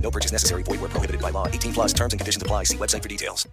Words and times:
No 0.00 0.10
purchase 0.10 0.30
necessary. 0.30 0.62
Void 0.62 0.80
where 0.80 0.88
prohibited 0.90 1.20
by 1.20 1.30
law. 1.30 1.48
18 1.48 1.72
plus 1.72 1.92
terms 1.92 2.12
and 2.12 2.20
conditions 2.20 2.42
apply. 2.42 2.64
See 2.64 2.76
website 2.76 3.02
for 3.02 3.08
details. 3.08 3.46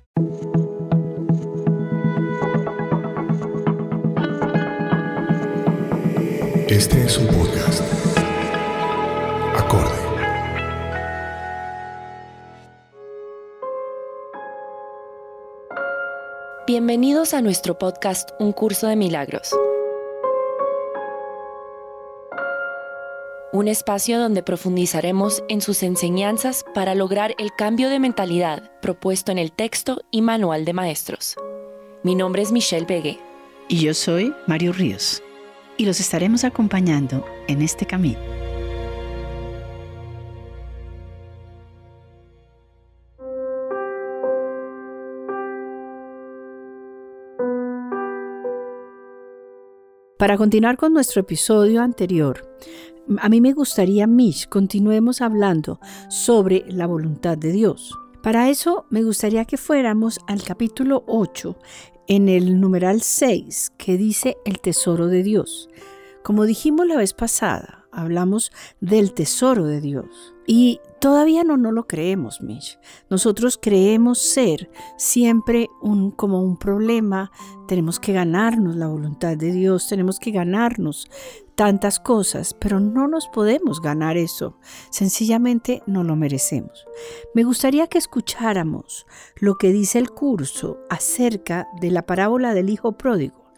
Este 6.68 7.06
es 7.06 7.18
un 7.18 7.28
podcast. 7.28 7.84
Acorde. 9.56 9.92
Bienvenidos 16.66 17.34
a 17.34 17.42
nuestro 17.42 17.78
podcast 17.78 18.32
Un 18.40 18.54
Curso 18.54 18.88
de 18.88 18.96
Milagros. 18.96 19.52
Un 23.54 23.68
espacio 23.68 24.18
donde 24.18 24.42
profundizaremos 24.42 25.44
en 25.48 25.62
sus 25.62 25.84
enseñanzas 25.84 26.66
para 26.74 26.96
lograr 26.96 27.36
el 27.38 27.52
cambio 27.56 27.90
de 27.90 28.00
mentalidad 28.00 28.72
propuesto 28.82 29.32
en 29.32 29.38
el 29.38 29.52
texto 29.52 30.02
y 30.10 30.24
manual 30.24 30.66
de 30.66 30.74
maestros. 30.74 31.36
Mi 32.02 32.16
nombre 32.16 32.42
es 32.42 32.52
Michelle 32.52 32.88
Begue. 32.88 33.20
Y 33.68 33.82
yo 33.82 33.94
soy 33.94 34.34
Mario 34.48 34.74
Ríos. 34.74 35.22
Y 35.78 35.86
los 35.86 36.00
estaremos 36.00 36.44
acompañando 36.46 37.24
en 37.48 37.62
este 37.62 37.86
camino. 37.86 38.18
Para 50.18 50.38
continuar 50.38 50.78
con 50.78 50.94
nuestro 50.94 51.22
episodio 51.22 51.82
anterior, 51.82 52.50
a 53.20 53.30
mí 53.30 53.42
me 53.42 53.54
gustaría, 53.54 54.08
Mish, 54.08 54.48
continuemos 54.48 55.22
hablando 55.22 55.80
sobre 56.10 56.66
la 56.68 56.88
voluntad 56.88 57.38
de 57.38 57.52
Dios. 57.52 57.98
Para 58.22 58.50
eso 58.50 58.86
me 58.90 59.04
gustaría 59.04 59.46
que 59.46 59.58
fuéramos 59.58 60.20
al 60.28 60.44
capítulo 60.44 61.04
8, 61.08 61.58
en 62.08 62.30
el 62.30 62.60
numeral 62.60 63.02
6, 63.02 63.74
que 63.78 63.98
dice 63.98 64.38
el 64.46 64.60
tesoro 64.60 65.08
de 65.08 65.24
Dios. 65.24 65.70
Como 66.24 66.46
dijimos 66.46 66.88
la 66.88 66.96
vez 66.96 67.14
pasada, 67.14 67.86
hablamos 67.92 68.52
del 68.80 69.14
tesoro 69.14 69.66
de 69.66 69.82
Dios. 69.82 70.34
Y 70.46 70.80
todavía 71.00 71.44
no, 71.44 71.58
no 71.58 71.72
lo 71.72 71.88
creemos, 71.88 72.42
Mish. 72.42 72.78
Nosotros 73.10 73.58
creemos 73.62 74.20
ser 74.20 74.70
siempre 74.98 75.70
un, 75.82 76.12
como 76.12 76.42
un 76.42 76.58
problema. 76.58 77.32
Tenemos 77.68 78.00
que 78.00 78.14
ganarnos 78.14 78.76
la 78.76 78.88
voluntad 78.88 79.38
de 79.38 79.52
Dios, 79.52 79.88
tenemos 79.88 80.20
que 80.20 80.32
ganarnos 80.32 81.10
tantas 81.56 82.00
cosas, 82.00 82.54
pero 82.54 82.80
no 82.80 83.08
nos 83.08 83.28
podemos 83.28 83.82
ganar 83.82 84.18
eso. 84.18 84.58
Sencillamente 84.90 85.84
no 85.86 86.04
lo 86.04 86.16
merecemos. 86.16 86.86
Me 87.34 87.44
gustaría 87.44 87.88
que 87.88 87.98
escucháramos 87.98 89.06
lo 89.38 89.58
que 89.58 89.72
dice 89.72 90.00
el 90.00 90.12
curso 90.12 90.80
acerca 90.90 91.68
de 91.80 91.92
la 91.92 92.06
parábola 92.06 92.54
del 92.54 92.70
Hijo 92.70 92.98
Pródigo. 92.98 93.52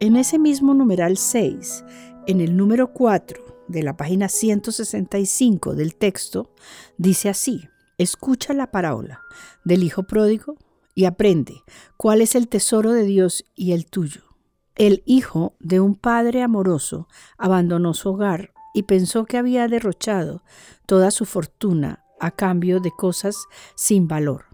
En 0.00 0.16
ese 0.16 0.38
mismo 0.38 0.74
numeral 0.74 1.16
6, 1.16 1.84
en 2.26 2.40
el 2.40 2.56
número 2.56 2.92
4 2.92 3.66
de 3.68 3.82
la 3.82 3.96
página 3.96 4.28
165 4.28 5.74
del 5.74 5.94
texto, 5.94 6.50
dice 6.98 7.28
así, 7.28 7.68
escucha 7.98 8.52
la 8.52 8.70
parábola 8.70 9.20
del 9.64 9.82
Hijo 9.82 10.04
Pródigo 10.04 10.56
y 10.94 11.04
aprende 11.04 11.62
cuál 11.96 12.20
es 12.20 12.34
el 12.34 12.48
tesoro 12.48 12.92
de 12.92 13.04
Dios 13.04 13.44
y 13.54 13.72
el 13.72 13.86
tuyo. 13.86 14.31
El 14.74 15.02
hijo 15.04 15.54
de 15.60 15.80
un 15.80 15.94
padre 15.94 16.42
amoroso 16.42 17.08
abandonó 17.36 17.92
su 17.92 18.10
hogar 18.10 18.52
y 18.72 18.84
pensó 18.84 19.26
que 19.26 19.36
había 19.36 19.68
derrochado 19.68 20.42
toda 20.86 21.10
su 21.10 21.26
fortuna 21.26 22.04
a 22.20 22.30
cambio 22.30 22.80
de 22.80 22.90
cosas 22.90 23.36
sin 23.74 24.08
valor. 24.08 24.46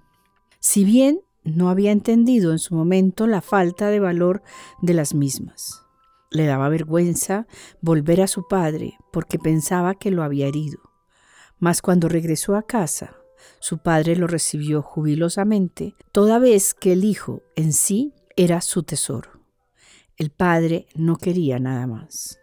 Si 0.59 0.85
bien 0.85 1.21
no 1.45 1.71
había 1.71 1.93
entendido 1.93 2.53
en 2.53 2.59
su 2.59 2.75
momento 2.75 3.27
la 3.27 3.41
falta 3.41 3.89
de 3.89 4.01
valor 4.01 4.43
de 4.83 4.95
las 4.95 5.15
mismas. 5.15 5.83
Le 6.31 6.47
daba 6.47 6.69
vergüenza 6.69 7.47
volver 7.81 8.21
a 8.21 8.27
su 8.27 8.47
padre 8.49 8.99
porque 9.13 9.39
pensaba 9.39 9.95
que 9.95 10.11
lo 10.11 10.23
había 10.23 10.47
herido. 10.47 10.81
Mas 11.59 11.81
cuando 11.81 12.09
regresó 12.09 12.57
a 12.57 12.63
casa, 12.63 13.17
su 13.61 13.79
padre 13.79 14.17
lo 14.17 14.27
recibió 14.27 14.83
jubilosamente, 14.83 15.95
toda 16.13 16.39
vez 16.39 16.75
que 16.75 16.93
el 16.93 17.05
hijo 17.05 17.43
en 17.57 17.73
sí 17.73 18.13
era 18.37 18.61
su 18.61 18.83
tesoro. 18.83 19.38
El 20.19 20.31
padre 20.31 20.89
no 20.97 21.17
quería 21.17 21.61
nada 21.61 21.87
más. 21.87 22.41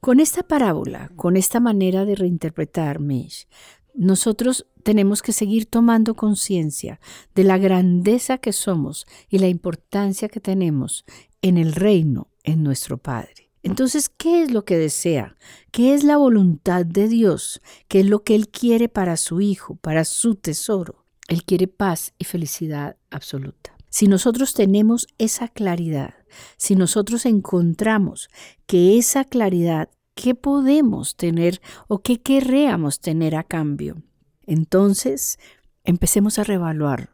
Con 0.00 0.20
esta 0.20 0.42
parábola, 0.42 1.10
con 1.16 1.36
esta 1.36 1.60
manera 1.60 2.06
de 2.06 2.14
reinterpretar 2.14 2.98
Mesh, 2.98 3.46
nosotros 3.92 4.66
tenemos 4.82 5.20
que 5.20 5.32
seguir 5.32 5.66
tomando 5.66 6.14
conciencia 6.14 7.00
de 7.34 7.44
la 7.44 7.58
grandeza 7.58 8.38
que 8.38 8.54
somos 8.54 9.06
y 9.28 9.38
la 9.38 9.48
importancia 9.48 10.30
que 10.30 10.40
tenemos 10.40 11.04
en 11.42 11.58
el 11.58 11.74
reino, 11.74 12.28
en 12.42 12.62
nuestro 12.62 12.96
Padre. 12.96 13.52
Entonces, 13.62 14.08
¿qué 14.08 14.42
es 14.42 14.50
lo 14.50 14.64
que 14.64 14.78
desea? 14.78 15.36
¿Qué 15.72 15.92
es 15.92 16.04
la 16.04 16.16
voluntad 16.16 16.86
de 16.86 17.06
Dios? 17.08 17.60
¿Qué 17.86 18.00
es 18.00 18.06
lo 18.06 18.22
que 18.22 18.34
Él 18.34 18.48
quiere 18.48 18.88
para 18.88 19.18
su 19.18 19.42
Hijo, 19.42 19.76
para 19.76 20.06
su 20.06 20.36
tesoro? 20.36 21.04
Él 21.28 21.44
quiere 21.44 21.68
paz 21.68 22.14
y 22.18 22.24
felicidad 22.24 22.96
absoluta. 23.10 23.76
Si 23.90 24.08
nosotros 24.08 24.54
tenemos 24.54 25.06
esa 25.18 25.46
claridad, 25.46 26.14
si 26.56 26.76
nosotros 26.76 27.26
encontramos 27.26 28.28
que 28.66 28.98
esa 28.98 29.24
claridad, 29.24 29.90
¿qué 30.14 30.34
podemos 30.34 31.16
tener 31.16 31.60
o 31.88 32.02
qué 32.02 32.20
querríamos 32.20 33.00
tener 33.00 33.36
a 33.36 33.44
cambio? 33.44 34.02
Entonces, 34.46 35.38
empecemos 35.84 36.38
a 36.38 36.44
revaluar 36.44 37.10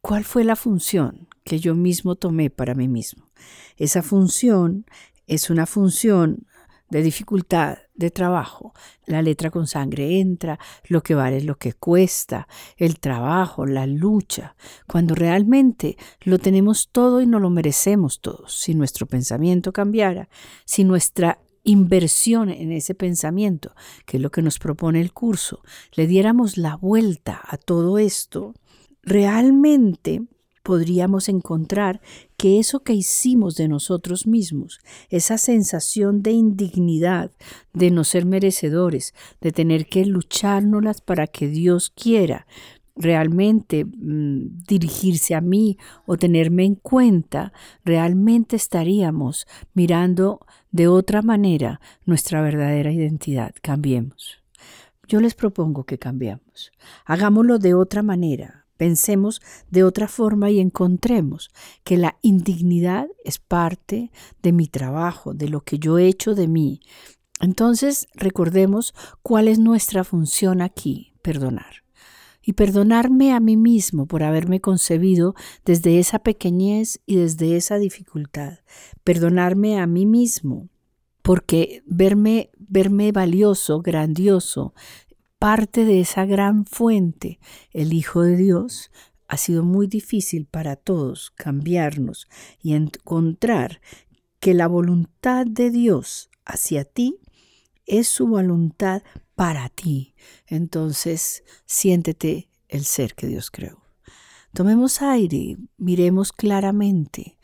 cuál 0.00 0.24
fue 0.24 0.44
la 0.44 0.56
función 0.56 1.28
que 1.44 1.58
yo 1.58 1.74
mismo 1.74 2.16
tomé 2.16 2.50
para 2.50 2.74
mí 2.74 2.88
mismo. 2.88 3.30
Esa 3.76 4.02
función 4.02 4.86
es 5.26 5.50
una 5.50 5.66
función 5.66 6.46
de 6.90 7.02
dificultad 7.02 7.78
de 7.94 8.10
trabajo. 8.10 8.74
La 9.06 9.22
letra 9.22 9.50
con 9.50 9.66
sangre 9.66 10.20
entra, 10.20 10.58
lo 10.88 11.02
que 11.02 11.14
vale 11.14 11.38
es 11.38 11.44
lo 11.44 11.56
que 11.58 11.72
cuesta, 11.72 12.46
el 12.76 12.98
trabajo, 13.00 13.66
la 13.66 13.86
lucha, 13.86 14.56
cuando 14.86 15.14
realmente 15.14 15.96
lo 16.22 16.38
tenemos 16.38 16.88
todo 16.90 17.20
y 17.20 17.26
no 17.26 17.40
lo 17.40 17.50
merecemos 17.50 18.20
todos. 18.20 18.54
Si 18.54 18.74
nuestro 18.74 19.06
pensamiento 19.06 19.72
cambiara, 19.72 20.28
si 20.64 20.84
nuestra 20.84 21.40
inversión 21.64 22.48
en 22.48 22.72
ese 22.72 22.94
pensamiento, 22.94 23.74
que 24.04 24.18
es 24.18 24.22
lo 24.22 24.30
que 24.30 24.42
nos 24.42 24.58
propone 24.58 25.00
el 25.00 25.12
curso, 25.12 25.62
le 25.94 26.06
diéramos 26.06 26.56
la 26.56 26.76
vuelta 26.76 27.40
a 27.44 27.56
todo 27.56 27.98
esto, 27.98 28.54
realmente 29.02 30.22
podríamos 30.66 31.28
encontrar 31.28 32.00
que 32.36 32.58
eso 32.58 32.80
que 32.80 32.92
hicimos 32.92 33.54
de 33.54 33.68
nosotros 33.68 34.26
mismos, 34.26 34.80
esa 35.10 35.38
sensación 35.38 36.22
de 36.22 36.32
indignidad, 36.32 37.30
de 37.72 37.92
no 37.92 38.02
ser 38.02 38.26
merecedores, 38.26 39.14
de 39.40 39.52
tener 39.52 39.86
que 39.86 40.04
luchárnoslas 40.04 41.00
para 41.00 41.28
que 41.28 41.46
Dios 41.46 41.90
quiera 41.90 42.48
realmente 42.96 43.84
mm, 43.84 44.64
dirigirse 44.66 45.36
a 45.36 45.40
mí 45.40 45.78
o 46.04 46.16
tenerme 46.16 46.64
en 46.64 46.74
cuenta, 46.74 47.52
realmente 47.84 48.56
estaríamos 48.56 49.46
mirando 49.72 50.40
de 50.72 50.88
otra 50.88 51.22
manera 51.22 51.80
nuestra 52.06 52.42
verdadera 52.42 52.90
identidad. 52.90 53.54
Cambiemos. 53.62 54.42
Yo 55.06 55.20
les 55.20 55.34
propongo 55.34 55.84
que 55.84 55.98
cambiemos. 55.98 56.72
Hagámoslo 57.04 57.60
de 57.60 57.74
otra 57.74 58.02
manera 58.02 58.65
pensemos 58.76 59.40
de 59.70 59.84
otra 59.84 60.08
forma 60.08 60.50
y 60.50 60.60
encontremos 60.60 61.50
que 61.84 61.96
la 61.96 62.18
indignidad 62.22 63.08
es 63.24 63.38
parte 63.38 64.10
de 64.42 64.52
mi 64.52 64.68
trabajo, 64.68 65.34
de 65.34 65.48
lo 65.48 65.62
que 65.62 65.78
yo 65.78 65.98
he 65.98 66.06
hecho 66.06 66.34
de 66.34 66.48
mí. 66.48 66.80
Entonces 67.40 68.06
recordemos 68.14 68.94
cuál 69.22 69.48
es 69.48 69.58
nuestra 69.58 70.04
función 70.04 70.62
aquí, 70.62 71.14
perdonar. 71.22 71.84
Y 72.42 72.52
perdonarme 72.52 73.32
a 73.32 73.40
mí 73.40 73.56
mismo 73.56 74.06
por 74.06 74.22
haberme 74.22 74.60
concebido 74.60 75.34
desde 75.64 75.98
esa 75.98 76.20
pequeñez 76.20 77.00
y 77.04 77.16
desde 77.16 77.56
esa 77.56 77.76
dificultad. 77.76 78.60
Perdonarme 79.02 79.80
a 79.80 79.86
mí 79.88 80.06
mismo 80.06 80.68
porque 81.22 81.82
verme, 81.86 82.50
verme 82.56 83.10
valioso, 83.10 83.82
grandioso, 83.82 84.74
parte 85.38 85.84
de 85.84 86.00
esa 86.00 86.24
gran 86.24 86.64
fuente, 86.64 87.38
el 87.72 87.92
Hijo 87.92 88.22
de 88.22 88.36
Dios, 88.36 88.90
ha 89.28 89.36
sido 89.36 89.64
muy 89.64 89.86
difícil 89.86 90.46
para 90.46 90.76
todos 90.76 91.30
cambiarnos 91.30 92.28
y 92.62 92.74
encontrar 92.74 93.80
que 94.40 94.54
la 94.54 94.68
voluntad 94.68 95.46
de 95.46 95.70
Dios 95.70 96.30
hacia 96.44 96.84
ti 96.84 97.18
es 97.86 98.08
su 98.08 98.26
voluntad 98.26 99.02
para 99.34 99.68
ti. 99.68 100.14
Entonces, 100.46 101.44
siéntete 101.66 102.48
el 102.68 102.84
ser 102.84 103.14
que 103.14 103.26
Dios 103.26 103.50
creó. 103.50 103.82
Tomemos 104.52 105.02
aire, 105.02 105.58
miremos 105.76 106.32
claramente, 106.32 107.36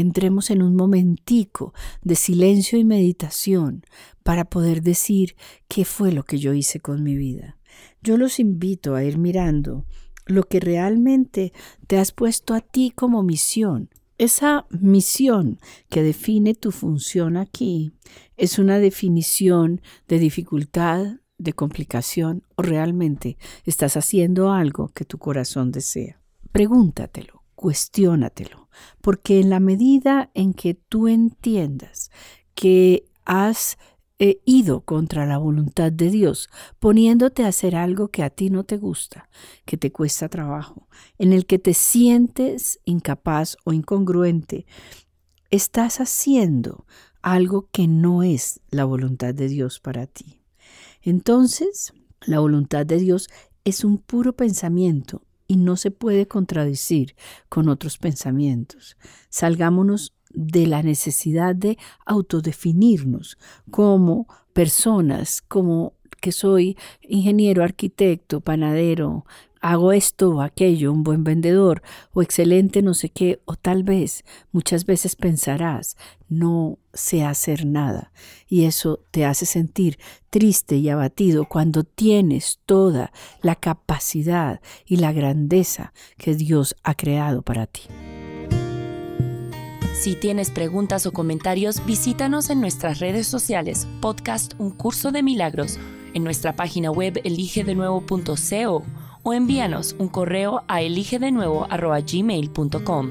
entremos 0.00 0.50
en 0.50 0.62
un 0.62 0.76
momentico 0.76 1.74
de 2.02 2.14
silencio 2.14 2.78
y 2.78 2.84
meditación 2.84 3.84
para 4.22 4.44
poder 4.44 4.82
decir 4.82 5.36
qué 5.68 5.84
fue 5.84 6.12
lo 6.12 6.24
que 6.24 6.38
yo 6.38 6.54
hice 6.54 6.80
con 6.80 7.02
mi 7.02 7.16
vida. 7.16 7.58
Yo 8.02 8.16
los 8.16 8.38
invito 8.38 8.94
a 8.94 9.04
ir 9.04 9.18
mirando 9.18 9.86
lo 10.26 10.44
que 10.44 10.60
realmente 10.60 11.52
te 11.86 11.98
has 11.98 12.12
puesto 12.12 12.54
a 12.54 12.60
ti 12.60 12.92
como 12.94 13.22
misión. 13.22 13.90
Esa 14.18 14.66
misión 14.70 15.58
que 15.88 16.02
define 16.02 16.54
tu 16.54 16.72
función 16.72 17.36
aquí 17.36 17.92
es 18.36 18.58
una 18.58 18.78
definición 18.78 19.80
de 20.08 20.18
dificultad, 20.18 21.20
de 21.38 21.52
complicación 21.52 22.42
o 22.56 22.62
realmente 22.62 23.38
estás 23.64 23.96
haciendo 23.96 24.50
algo 24.50 24.88
que 24.88 25.04
tu 25.04 25.18
corazón 25.18 25.70
desea. 25.70 26.20
Pregúntatelo, 26.50 27.37
cuestiónatelo, 27.58 28.68
porque 29.00 29.40
en 29.40 29.50
la 29.50 29.58
medida 29.58 30.30
en 30.34 30.54
que 30.54 30.74
tú 30.74 31.08
entiendas 31.08 32.12
que 32.54 33.04
has 33.24 33.78
he 34.20 34.40
ido 34.44 34.82
contra 34.82 35.26
la 35.26 35.38
voluntad 35.38 35.90
de 35.90 36.08
Dios, 36.08 36.48
poniéndote 36.78 37.42
a 37.42 37.48
hacer 37.48 37.74
algo 37.74 38.08
que 38.08 38.22
a 38.22 38.30
ti 38.30 38.48
no 38.48 38.62
te 38.62 38.76
gusta, 38.76 39.28
que 39.64 39.76
te 39.76 39.90
cuesta 39.90 40.28
trabajo, 40.28 40.88
en 41.18 41.32
el 41.32 41.46
que 41.46 41.58
te 41.58 41.74
sientes 41.74 42.78
incapaz 42.84 43.56
o 43.64 43.72
incongruente, 43.72 44.64
estás 45.50 46.00
haciendo 46.00 46.86
algo 47.22 47.68
que 47.72 47.88
no 47.88 48.22
es 48.22 48.60
la 48.70 48.84
voluntad 48.84 49.34
de 49.34 49.48
Dios 49.48 49.80
para 49.80 50.06
ti. 50.06 50.42
Entonces, 51.02 51.92
la 52.20 52.38
voluntad 52.38 52.86
de 52.86 52.98
Dios 52.98 53.28
es 53.64 53.84
un 53.84 53.98
puro 53.98 54.34
pensamiento 54.34 55.22
y 55.48 55.56
no 55.56 55.76
se 55.76 55.90
puede 55.90 56.28
contradecir 56.28 57.16
con 57.48 57.68
otros 57.68 57.98
pensamientos. 57.98 58.96
Salgámonos 59.30 60.14
de 60.30 60.66
la 60.66 60.82
necesidad 60.82 61.56
de 61.56 61.78
autodefinirnos 62.04 63.38
como 63.70 64.28
personas, 64.52 65.42
como 65.42 65.94
que 66.20 66.32
soy 66.32 66.76
ingeniero, 67.02 67.62
arquitecto, 67.62 68.40
panadero, 68.40 69.24
hago 69.60 69.92
esto 69.92 70.30
o 70.30 70.40
aquello, 70.40 70.92
un 70.92 71.02
buen 71.02 71.24
vendedor 71.24 71.82
o 72.12 72.22
excelente 72.22 72.82
no 72.82 72.94
sé 72.94 73.08
qué, 73.08 73.40
o 73.44 73.56
tal 73.56 73.82
vez 73.82 74.24
muchas 74.52 74.86
veces 74.86 75.16
pensarás, 75.16 75.96
no 76.28 76.78
sé 76.92 77.24
hacer 77.24 77.66
nada. 77.66 78.12
Y 78.48 78.64
eso 78.64 79.00
te 79.10 79.24
hace 79.24 79.46
sentir 79.46 79.98
triste 80.30 80.76
y 80.76 80.88
abatido 80.88 81.46
cuando 81.46 81.84
tienes 81.84 82.60
toda 82.66 83.12
la 83.42 83.54
capacidad 83.56 84.60
y 84.86 84.96
la 84.96 85.12
grandeza 85.12 85.92
que 86.16 86.34
Dios 86.34 86.76
ha 86.82 86.94
creado 86.94 87.42
para 87.42 87.66
ti. 87.66 87.82
Si 89.94 90.14
tienes 90.14 90.50
preguntas 90.50 91.06
o 91.06 91.12
comentarios, 91.12 91.84
visítanos 91.84 92.50
en 92.50 92.60
nuestras 92.60 93.00
redes 93.00 93.26
sociales, 93.26 93.88
podcast 94.00 94.54
Un 94.58 94.70
Curso 94.70 95.10
de 95.10 95.24
Milagros, 95.24 95.80
en 96.14 96.22
nuestra 96.22 96.54
página 96.54 96.92
web 96.92 97.20
eligedenuevo.co 97.24 99.07
o 99.28 99.34
envíanos 99.34 99.94
un 99.98 100.08
correo 100.08 100.62
a 100.68 100.80
eligedenuevo.gmail.com. 100.80 103.10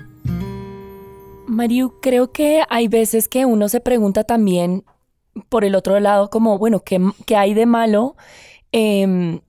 Mariu, 1.48 1.94
creo 2.02 2.31
que 2.31 2.64
hay 2.69 2.88
veces 2.88 3.30
que 3.30 3.46
uno 3.46 3.69
se 3.69 3.80
pregunta 3.80 4.24
también 4.24 4.84
por 5.50 5.64
el 5.64 5.75
otro 5.75 6.00
lado 6.00 6.31
como, 6.31 6.58
bueno, 6.58 6.81
¿qué, 6.84 7.00
hay 7.36 7.54
de 7.54 7.68
malo 7.68 8.16
eh, 8.72 9.40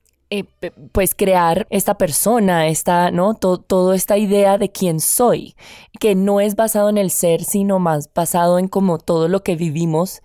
pues 0.93 1.15
crear 1.15 1.67
esta 1.71 1.97
persona, 1.97 2.69
esta, 2.69 3.11
¿no? 3.11 3.33
Toda 3.35 3.97
esta 3.97 4.19
idea 4.19 4.59
de 4.59 4.71
quién 4.71 5.01
soy, 5.01 5.57
que 5.99 6.15
no 6.15 6.41
es 6.41 6.55
basado 6.55 6.91
en 6.91 6.99
el 6.99 7.11
ser, 7.11 7.45
sino 7.45 7.79
más 7.79 8.13
basado 8.13 8.59
en 8.59 8.69
como 8.69 8.99
todo 8.99 9.29
lo 9.29 9.43
que 9.43 9.57
vivimos 9.57 10.21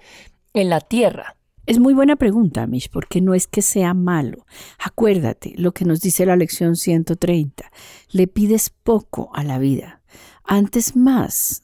en 0.54 0.69
la 0.69 0.81
tierra. 0.81 1.38
Es 1.65 1.80
muy 1.80 1.94
buena 1.94 2.18
pregunta, 2.18 2.68
Mish, 2.68 2.89
porque 2.89 3.21
no 3.21 3.33
es 3.33 3.48
que 3.48 3.62
sea 3.62 3.94
malo. 3.94 4.45
Acuérdate 4.80 5.54
lo 5.57 5.74
que 5.74 5.86
nos 5.86 6.01
dice 6.01 6.25
la 6.25 6.36
lección 6.36 6.75
130. 6.75 7.71
Le 8.12 8.27
pides 8.27 8.69
poco 8.69 9.30
a 9.33 9.45
la 9.45 9.60
vida. 9.60 10.01
Antes 10.44 10.98
más, 10.98 11.63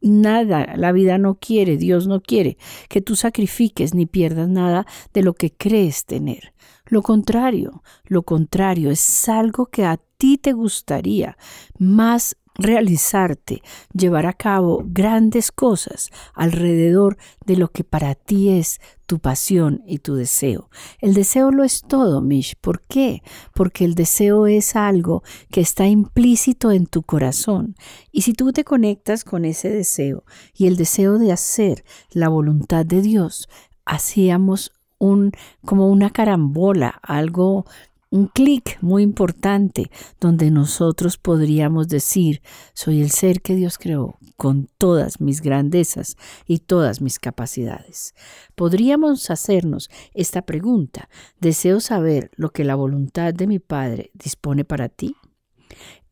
nada, 0.00 0.76
la 0.76 0.92
vida 0.92 1.18
no 1.18 1.34
quiere, 1.34 1.76
Dios 1.76 2.06
no 2.06 2.20
quiere 2.20 2.58
que 2.88 3.00
tú 3.00 3.16
sacrifiques 3.16 3.92
ni 3.92 4.06
pierdas 4.06 4.48
nada 4.48 4.86
de 5.12 5.22
lo 5.22 5.34
que 5.34 5.52
crees 5.52 6.04
tener. 6.04 6.54
Lo 6.86 7.02
contrario, 7.02 7.82
lo 8.04 8.22
contrario 8.22 8.90
es 8.90 9.28
algo 9.28 9.66
que 9.66 9.84
a 9.84 9.98
ti 10.16 10.38
te 10.38 10.52
gustaría 10.52 11.36
más 11.78 12.36
realizarte, 12.54 13.62
llevar 13.92 14.26
a 14.26 14.32
cabo 14.32 14.82
grandes 14.84 15.50
cosas 15.52 16.10
alrededor 16.34 17.16
de 17.46 17.56
lo 17.56 17.70
que 17.70 17.84
para 17.84 18.14
ti 18.14 18.50
es 18.50 18.80
tu 19.06 19.18
pasión 19.18 19.82
y 19.86 19.98
tu 19.98 20.14
deseo. 20.14 20.70
El 21.00 21.14
deseo 21.14 21.50
lo 21.50 21.64
es 21.64 21.82
todo, 21.82 22.20
Mish. 22.20 22.54
¿Por 22.60 22.80
qué? 22.82 23.22
Porque 23.54 23.84
el 23.84 23.94
deseo 23.94 24.46
es 24.46 24.76
algo 24.76 25.22
que 25.50 25.60
está 25.60 25.86
implícito 25.86 26.70
en 26.70 26.86
tu 26.86 27.02
corazón. 27.02 27.74
Y 28.12 28.22
si 28.22 28.34
tú 28.34 28.52
te 28.52 28.62
conectas 28.62 29.24
con 29.24 29.44
ese 29.44 29.68
deseo 29.68 30.24
y 30.54 30.66
el 30.66 30.76
deseo 30.76 31.18
de 31.18 31.32
hacer 31.32 31.84
la 32.10 32.28
voluntad 32.28 32.86
de 32.86 33.02
Dios, 33.02 33.48
hacíamos 33.84 34.72
un, 34.98 35.32
como 35.64 35.88
una 35.88 36.10
carambola, 36.10 37.00
algo, 37.02 37.64
un 38.10 38.26
clic 38.26 38.76
muy 38.80 39.04
importante, 39.04 39.90
donde 40.20 40.50
nosotros 40.50 41.16
podríamos 41.16 41.88
decir, 41.88 42.42
soy 42.74 43.00
el 43.00 43.10
ser 43.10 43.40
que 43.40 43.54
Dios 43.54 43.78
creó 43.78 44.18
con 44.36 44.68
todas 44.78 45.20
mis 45.20 45.40
grandezas 45.42 46.16
y 46.46 46.58
todas 46.58 47.00
mis 47.00 47.20
capacidades. 47.20 48.14
Podríamos 48.56 49.30
hacernos 49.30 49.90
esta 50.12 50.42
pregunta, 50.42 51.08
¿deseo 51.40 51.78
saber 51.78 52.30
lo 52.34 52.50
que 52.50 52.64
la 52.64 52.74
voluntad 52.74 53.32
de 53.32 53.46
mi 53.46 53.60
Padre 53.60 54.10
dispone 54.14 54.64
para 54.64 54.88
ti? 54.88 55.14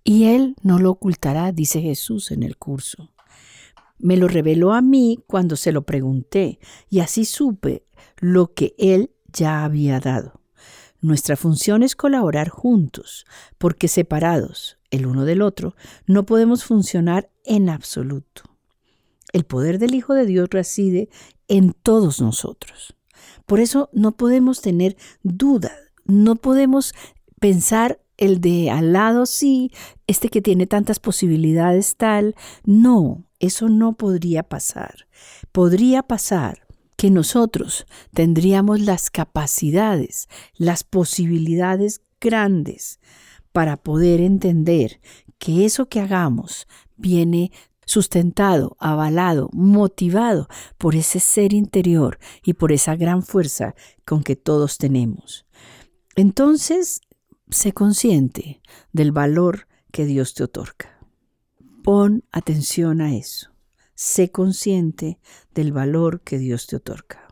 Y 0.04 0.24
Él 0.24 0.54
no 0.62 0.78
lo 0.78 0.92
ocultará, 0.92 1.50
dice 1.50 1.80
Jesús 1.80 2.30
en 2.30 2.44
el 2.44 2.56
curso. 2.56 3.12
Me 3.98 4.16
lo 4.16 4.28
reveló 4.28 4.72
a 4.72 4.82
mí 4.82 5.18
cuando 5.26 5.56
se 5.56 5.72
lo 5.72 5.82
pregunté, 5.82 6.60
y 6.88 7.00
así 7.00 7.24
supe 7.24 7.84
lo 8.18 8.54
que 8.54 8.76
Él 8.78 9.10
ya 9.32 9.64
había 9.64 9.98
dado. 9.98 10.40
Nuestra 11.00 11.36
función 11.36 11.82
es 11.82 11.94
colaborar 11.94 12.48
juntos, 12.48 13.24
porque 13.56 13.88
separados 13.88 14.78
el 14.90 15.06
uno 15.06 15.24
del 15.24 15.42
otro 15.42 15.74
no 16.06 16.24
podemos 16.24 16.64
funcionar 16.64 17.30
en 17.44 17.68
absoluto. 17.68 18.42
El 19.32 19.44
poder 19.44 19.78
del 19.78 19.94
Hijo 19.94 20.14
de 20.14 20.26
Dios 20.26 20.48
reside 20.50 21.08
en 21.46 21.72
todos 21.72 22.20
nosotros. 22.20 22.96
Por 23.46 23.60
eso 23.60 23.90
no 23.92 24.12
podemos 24.12 24.60
tener 24.60 24.96
duda, 25.22 25.72
no 26.04 26.36
podemos 26.36 26.94
pensar 27.40 28.00
el 28.16 28.40
de 28.40 28.70
al 28.70 28.92
lado 28.92 29.26
sí, 29.26 29.70
este 30.06 30.28
que 30.28 30.42
tiene 30.42 30.66
tantas 30.66 30.98
posibilidades 30.98 31.96
tal. 31.96 32.34
No, 32.64 33.24
eso 33.38 33.68
no 33.68 33.92
podría 33.92 34.42
pasar. 34.42 35.06
Podría 35.52 36.02
pasar 36.02 36.67
que 36.98 37.10
nosotros 37.12 37.86
tendríamos 38.12 38.80
las 38.80 39.08
capacidades, 39.08 40.28
las 40.56 40.82
posibilidades 40.82 42.02
grandes 42.20 42.98
para 43.52 43.76
poder 43.76 44.20
entender 44.20 45.00
que 45.38 45.64
eso 45.64 45.88
que 45.88 46.00
hagamos 46.00 46.66
viene 46.96 47.52
sustentado, 47.86 48.76
avalado, 48.80 49.48
motivado 49.52 50.48
por 50.76 50.96
ese 50.96 51.20
ser 51.20 51.52
interior 51.52 52.18
y 52.42 52.54
por 52.54 52.72
esa 52.72 52.96
gran 52.96 53.22
fuerza 53.22 53.76
con 54.04 54.24
que 54.24 54.34
todos 54.34 54.76
tenemos. 54.76 55.46
Entonces, 56.16 57.00
sé 57.48 57.72
consciente 57.72 58.60
del 58.92 59.12
valor 59.12 59.68
que 59.92 60.04
Dios 60.04 60.34
te 60.34 60.42
otorga. 60.42 60.98
Pon 61.84 62.24
atención 62.32 63.00
a 63.00 63.14
eso. 63.14 63.47
Sé 64.00 64.30
consciente 64.30 65.18
del 65.52 65.72
valor 65.72 66.20
que 66.20 66.38
Dios 66.38 66.68
te 66.68 66.76
otorga. 66.76 67.26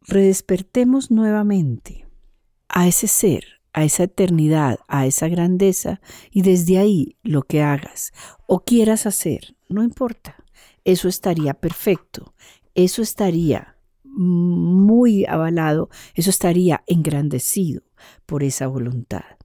Redespertemos 0.00 1.10
nuevamente 1.10 2.08
a 2.70 2.88
ese 2.88 3.06
ser, 3.06 3.60
a 3.74 3.84
esa 3.84 4.04
eternidad, 4.04 4.78
a 4.88 5.04
esa 5.04 5.28
grandeza, 5.28 6.00
y 6.30 6.40
desde 6.40 6.78
ahí 6.78 7.18
lo 7.22 7.42
que 7.42 7.60
hagas 7.60 8.14
o 8.46 8.64
quieras 8.64 9.04
hacer, 9.04 9.58
no 9.68 9.82
importa, 9.82 10.36
eso 10.84 11.06
estaría 11.06 11.52
perfecto, 11.52 12.34
eso 12.74 13.02
estaría 13.02 13.76
muy 14.04 15.26
avalado, 15.26 15.90
eso 16.14 16.30
estaría 16.30 16.82
engrandecido 16.86 17.82
por 18.24 18.42
esa 18.42 18.68
voluntad. 18.68 19.36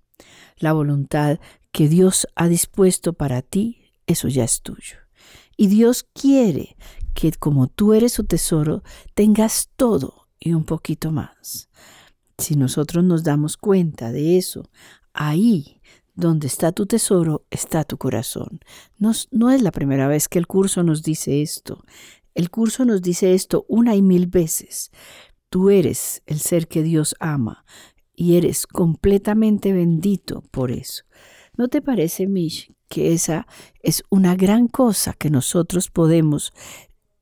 La 0.55 0.71
voluntad 0.71 1.41
que 1.73 1.89
Dios 1.89 2.29
ha 2.35 2.47
dispuesto 2.47 3.11
para 3.11 3.41
ti, 3.41 3.91
eso 4.07 4.29
ya 4.29 4.45
es 4.45 4.61
tuyo. 4.61 5.08
Y 5.61 5.67
Dios 5.67 6.05
quiere 6.13 6.77
que 7.13 7.33
como 7.33 7.67
tú 7.67 7.93
eres 7.93 8.13
su 8.13 8.23
tesoro, 8.23 8.81
tengas 9.13 9.69
todo 9.75 10.29
y 10.39 10.53
un 10.53 10.63
poquito 10.63 11.11
más. 11.11 11.69
Si 12.37 12.55
nosotros 12.55 13.03
nos 13.03 13.25
damos 13.25 13.57
cuenta 13.57 14.13
de 14.13 14.37
eso, 14.37 14.69
ahí 15.11 15.81
donde 16.15 16.47
está 16.47 16.71
tu 16.71 16.85
tesoro 16.85 17.45
está 17.51 17.83
tu 17.83 17.97
corazón. 17.97 18.61
No, 18.99 19.11
es 19.51 19.61
la 19.61 19.71
primera 19.71 20.07
vez 20.07 20.29
que 20.29 20.39
el 20.39 20.47
curso 20.47 20.81
nos 20.81 21.03
dice 21.03 21.41
esto. 21.41 21.83
El 22.35 22.49
curso 22.51 22.85
nos 22.85 23.01
dice 23.01 23.33
esto 23.33 23.65
una 23.67 23.97
y 23.97 24.01
mil 24.01 24.27
veces. 24.27 24.91
Tú 25.49 25.71
eres 25.71 26.23
el 26.25 26.39
ser 26.39 26.69
que 26.69 26.83
Dios 26.83 27.15
ama 27.19 27.65
y 28.15 28.37
eres 28.37 28.65
completamente 28.65 29.73
bendito 29.73 30.41
por 30.51 30.71
eso. 30.71 31.03
¿No 31.57 31.67
te 31.67 31.81
parece, 31.81 32.27
Mish, 32.27 32.71
que 32.89 33.13
esa 33.13 33.47
es 33.81 34.03
una 34.09 34.35
gran 34.35 34.67
cosa 34.67 35.13
que 35.13 35.29
nosotros 35.29 35.89
podemos 35.89 36.51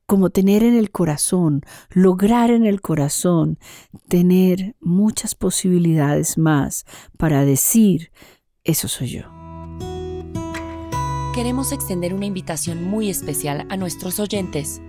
como 0.07 0.29
tener 0.29 0.63
en 0.63 0.75
el 0.75 0.89
corazón, 0.89 1.61
lograr 1.89 2.49
en 2.49 2.65
el 2.65 2.79
corazón, 2.79 3.59
tener 4.07 4.75
muchas 4.79 5.35
posibilidades 5.35 6.37
más 6.37 6.85
para 7.17 7.43
decir, 7.43 8.09
eso 8.63 8.87
soy 8.87 9.09
yo. 9.09 9.23
Queremos 11.35 11.73
extender 11.73 12.13
una 12.13 12.25
invitación 12.25 12.85
muy 12.85 13.09
especial 13.09 13.67
a 13.69 13.75
nuestros 13.75 14.19
oyentes. 14.19 14.81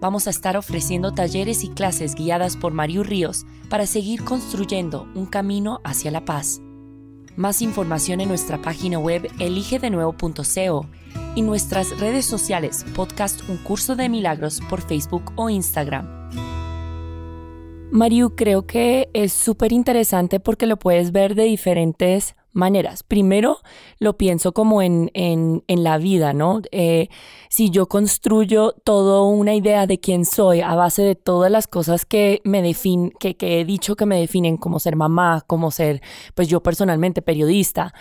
Vamos 0.00 0.26
a 0.26 0.30
estar 0.30 0.56
ofreciendo 0.56 1.12
talleres 1.12 1.64
y 1.64 1.70
clases 1.70 2.14
guiadas 2.14 2.56
por 2.56 2.72
Mariu 2.72 3.02
Ríos 3.02 3.46
para 3.68 3.86
seguir 3.86 4.22
construyendo 4.22 5.08
un 5.14 5.26
camino 5.26 5.80
hacia 5.82 6.10
la 6.10 6.24
paz. 6.24 6.60
Más 7.38 7.62
información 7.62 8.20
en 8.20 8.26
nuestra 8.26 8.60
página 8.60 8.98
web 8.98 9.30
eligedenuevo.co 9.38 10.86
y 11.36 11.42
nuestras 11.42 11.96
redes 12.00 12.26
sociales 12.26 12.84
podcast 12.96 13.48
Un 13.48 13.58
Curso 13.58 13.94
de 13.94 14.08
Milagros 14.08 14.60
por 14.68 14.80
Facebook 14.80 15.22
o 15.36 15.48
Instagram. 15.48 16.04
Mariu, 17.92 18.34
creo 18.34 18.66
que 18.66 19.08
es 19.12 19.32
súper 19.32 19.72
interesante 19.72 20.40
porque 20.40 20.66
lo 20.66 20.80
puedes 20.80 21.12
ver 21.12 21.36
de 21.36 21.44
diferentes 21.44 22.34
maneras. 22.52 23.02
Primero, 23.02 23.58
lo 23.98 24.16
pienso 24.16 24.52
como 24.52 24.82
en, 24.82 25.10
en, 25.14 25.64
en 25.66 25.82
la 25.82 25.98
vida, 25.98 26.32
¿no? 26.32 26.60
Eh, 26.72 27.08
si 27.48 27.70
yo 27.70 27.86
construyo 27.86 28.74
toda 28.84 29.22
una 29.22 29.54
idea 29.54 29.86
de 29.86 30.00
quién 30.00 30.24
soy 30.24 30.60
a 30.60 30.74
base 30.74 31.02
de 31.02 31.14
todas 31.14 31.50
las 31.50 31.66
cosas 31.66 32.04
que 32.04 32.40
me 32.44 32.62
definen, 32.62 33.12
que, 33.18 33.36
que, 33.36 33.60
he 33.60 33.64
dicho 33.64 33.96
que 33.96 34.06
me 34.06 34.18
definen 34.18 34.56
como 34.56 34.80
ser 34.80 34.96
mamá, 34.96 35.42
como 35.46 35.70
ser, 35.70 36.02
pues 36.34 36.48
yo 36.48 36.62
personalmente 36.62 37.22
periodista, 37.22 37.92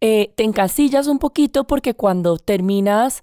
eh, 0.00 0.32
te 0.36 0.44
encasillas 0.44 1.06
un 1.06 1.18
poquito 1.18 1.64
porque 1.64 1.94
cuando 1.94 2.36
terminas 2.36 3.22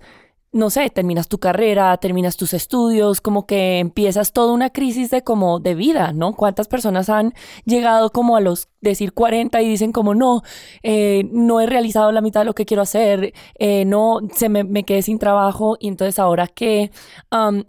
no 0.51 0.69
sé, 0.71 0.89
terminas 0.89 1.27
tu 1.27 1.37
carrera, 1.37 1.95
terminas 1.97 2.35
tus 2.35 2.53
estudios, 2.53 3.21
como 3.21 3.45
que 3.45 3.79
empiezas 3.79 4.33
toda 4.33 4.51
una 4.53 4.71
crisis 4.71 5.11
de 5.11 5.23
como 5.23 5.59
de 5.59 5.75
vida, 5.75 6.11
¿no? 6.11 6.33
¿Cuántas 6.35 6.67
personas 6.67 7.09
han 7.09 7.33
llegado 7.65 8.11
como 8.11 8.35
a 8.35 8.41
los 8.41 8.67
decir 8.81 9.13
40 9.13 9.61
y 9.61 9.69
dicen 9.69 9.91
como 9.91 10.15
no, 10.15 10.41
eh, 10.81 11.23
no 11.31 11.61
he 11.61 11.67
realizado 11.67 12.11
la 12.11 12.21
mitad 12.21 12.41
de 12.41 12.45
lo 12.45 12.55
que 12.55 12.65
quiero 12.65 12.81
hacer, 12.81 13.33
eh, 13.59 13.85
no, 13.85 14.19
se 14.33 14.49
me, 14.49 14.63
me, 14.63 14.83
quedé 14.85 15.03
sin 15.03 15.19
trabajo 15.19 15.77
y 15.79 15.87
entonces 15.87 16.17
ahora 16.17 16.47
qué, 16.47 16.91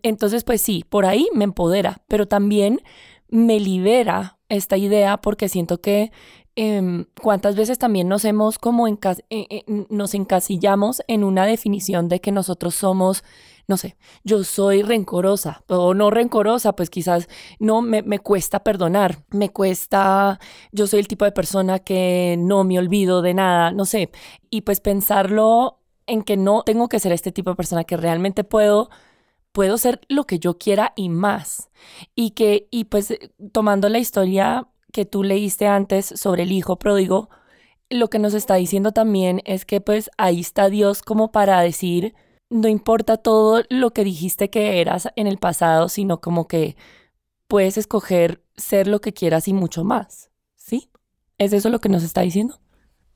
entonces 0.03 0.45
pues 0.45 0.63
sí, 0.63 0.85
por 0.89 1.05
ahí 1.05 1.29
me 1.35 1.45
empodera, 1.45 2.03
pero 2.09 2.29
también 2.29 2.81
me 3.29 3.61
libera 3.61 4.39
esta 4.49 4.77
idea 4.77 5.19
porque 5.19 5.49
siento 5.49 5.81
que 5.81 6.13
Em, 6.57 7.07
cuántas 7.23 7.55
veces 7.55 7.79
también 7.79 8.09
nos 8.09 8.25
hemos 8.25 8.59
como 8.59 8.89
eh, 8.89 8.99
eh, 9.31 9.65
nos 9.89 10.15
encasillamos 10.15 11.01
en 11.07 11.23
una 11.23 11.47
definición 11.47 12.09
de 12.09 12.21
que 12.21 12.33
nosotros 12.33 12.75
somos, 12.75 13.23
no 13.69 13.77
sé, 13.77 13.97
yo 14.25 14.43
soy 14.43 14.83
rencorosa 14.83 15.63
o 15.69 15.95
no 15.95 16.11
rencorosa, 16.11 16.75
pues 16.75 16.91
quizás 16.91 17.29
no 17.61 17.83
me, 17.83 18.03
me 18.03 18.19
cuesta 18.19 18.65
perdonar, 18.65 19.25
me 19.31 19.51
cuesta, 19.51 20.41
yo 20.73 20.89
soy 20.89 21.01
el 21.01 21.09
tipo 21.09 21.25
de 21.25 21.33
persona 21.33 21.79
que 21.79 22.37
no 22.39 22.65
me 22.65 22.79
olvido 22.79 23.23
de 23.23 23.35
nada, 23.35 23.71
no 23.71 23.85
sé, 23.85 24.11
y 24.51 24.63
pues 24.63 24.81
pensarlo 24.81 25.79
en 26.07 26.23
que 26.23 26.37
no 26.37 26.63
tengo 26.65 26.89
que 26.89 26.99
ser 26.99 27.13
este 27.13 27.31
tipo 27.31 27.51
de 27.51 27.57
persona 27.57 27.85
que 27.85 27.97
realmente 27.97 28.43
puedo 28.45 28.91
puedo 29.53 29.79
ser 29.79 30.01
lo 30.09 30.25
que 30.27 30.39
yo 30.39 30.59
quiera 30.59 30.93
y 30.97 31.09
más. 31.09 31.71
Y 32.15 32.31
que, 32.33 32.69
y 32.71 32.85
pues 32.85 33.15
tomando 33.53 33.89
la 33.89 33.99
historia 33.99 34.69
que 34.93 35.05
tú 35.05 35.23
leíste 35.23 35.67
antes 35.67 36.07
sobre 36.07 36.45
el 36.45 36.53
hijo 36.53 36.79
pródigo, 36.79 37.31
lo 37.91 38.09
que 38.09 38.19
nos 38.19 38.35
está 38.35 38.55
diciendo 38.55 38.93
también 38.93 39.43
es 39.45 39.65
que 39.65 39.81
pues 39.81 40.11
ahí 40.17 40.41
está 40.41 40.71
Dios 40.71 41.03
como 41.03 41.33
para 41.33 41.61
decir, 41.61 42.15
no 42.49 42.69
importa 42.69 43.17
todo 43.17 43.63
lo 43.69 43.93
que 43.93 44.05
dijiste 44.05 44.51
que 44.51 44.81
eras 44.81 45.09
en 45.17 45.27
el 45.27 45.39
pasado, 45.39 45.89
sino 45.89 46.21
como 46.21 46.47
que 46.47 46.77
puedes 47.49 47.77
escoger 47.77 48.43
ser 48.57 48.87
lo 48.87 49.01
que 49.01 49.13
quieras 49.13 49.49
y 49.49 49.53
mucho 49.53 49.85
más. 49.85 50.31
¿Sí? 50.55 50.91
¿Es 51.39 51.53
eso 51.53 51.69
lo 51.69 51.81
que 51.81 51.89
nos 51.89 52.03
está 52.03 52.21
diciendo? 52.21 52.61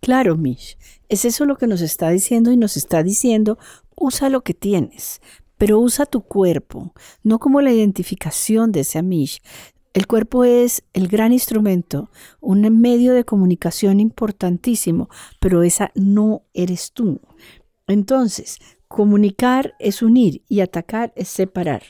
Claro, 0.01 0.37
Mish. 0.37 0.77
Es 1.09 1.25
eso 1.25 1.47
lo 1.47 1.57
que 1.57 1.67
nos 1.67 1.81
está 1.81 2.11
diciendo 2.11 2.51
y 2.51 2.57
nos 2.57 2.77
está 2.77 3.03
diciendo, 3.03 3.59
usa 3.97 4.29
lo 4.29 4.43
que 4.43 4.55
tienes, 4.55 5.21
pero 5.57 5.79
usa 5.79 6.07
tu 6.07 6.23
cuerpo, 6.23 6.93
no 7.23 7.39
como 7.39 7.61
la 7.61 7.73
identificación 7.73 8.73
de 8.73 8.81
ese 8.81 8.99
Amish, 8.99 9.41
el 9.95 10.09
cuerpo 10.09 10.43
es 10.43 10.83
el 10.93 11.07
gran 11.07 11.33
instrumento, 11.33 12.11
un 12.41 12.63
medio 12.81 13.15
de 13.15 13.25
comunicación 13.25 14.01
importantísimo, 14.01 15.09
pero 15.39 15.63
esa 15.63 15.93
no 15.95 16.43
eres 16.53 16.93
tú. 16.93 17.21
Entonces, 17.87 18.59
comunicar 18.89 19.75
es 19.79 20.03
unir 20.03 20.43
y 20.49 20.61
atacar 20.61 21.13
es 21.15 21.29
separar. 21.29 21.83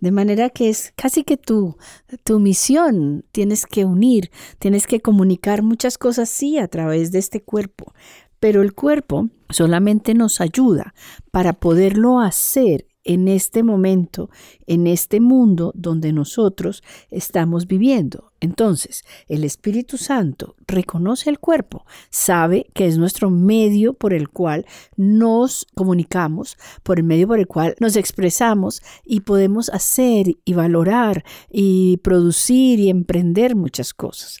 De 0.00 0.10
manera 0.10 0.48
que 0.48 0.70
es 0.70 0.94
casi 0.96 1.22
que 1.22 1.36
tú, 1.36 1.76
tu 2.24 2.40
misión, 2.40 3.26
tienes 3.30 3.66
que 3.66 3.84
unir, 3.84 4.30
tienes 4.58 4.86
que 4.86 5.00
comunicar 5.00 5.62
muchas 5.62 5.98
cosas, 5.98 6.30
sí, 6.30 6.56
a 6.56 6.66
través 6.68 7.12
de 7.12 7.18
este 7.18 7.42
cuerpo. 7.42 7.92
Pero 8.38 8.62
el 8.62 8.72
cuerpo 8.72 9.28
solamente 9.50 10.14
nos 10.14 10.40
ayuda 10.40 10.94
para 11.30 11.52
poderlo 11.52 12.20
hacer 12.20 12.86
en 13.04 13.28
este 13.28 13.62
momento, 13.62 14.30
en 14.66 14.86
este 14.86 15.20
mundo 15.20 15.72
donde 15.74 16.12
nosotros 16.12 16.82
estamos 17.10 17.66
viviendo. 17.66 18.32
Entonces, 18.40 19.04
el 19.28 19.44
Espíritu 19.44 19.98
Santo 19.98 20.56
reconoce 20.66 21.28
el 21.30 21.38
cuerpo, 21.38 21.84
sabe 22.10 22.66
que 22.74 22.86
es 22.86 22.96
nuestro 22.98 23.30
medio 23.30 23.94
por 23.94 24.14
el 24.14 24.28
cual 24.28 24.66
nos 24.96 25.66
comunicamos, 25.74 26.56
por 26.82 26.98
el 26.98 27.04
medio 27.04 27.28
por 27.28 27.38
el 27.38 27.46
cual 27.46 27.74
nos 27.80 27.96
expresamos 27.96 28.82
y 29.04 29.20
podemos 29.20 29.68
hacer 29.70 30.26
y 30.44 30.52
valorar 30.54 31.24
y 31.50 31.98
producir 31.98 32.80
y 32.80 32.88
emprender 32.88 33.56
muchas 33.56 33.92
cosas. 33.92 34.38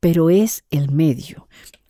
Pero 0.00 0.30
es 0.30 0.64
el 0.70 0.90
medio. 0.90 1.41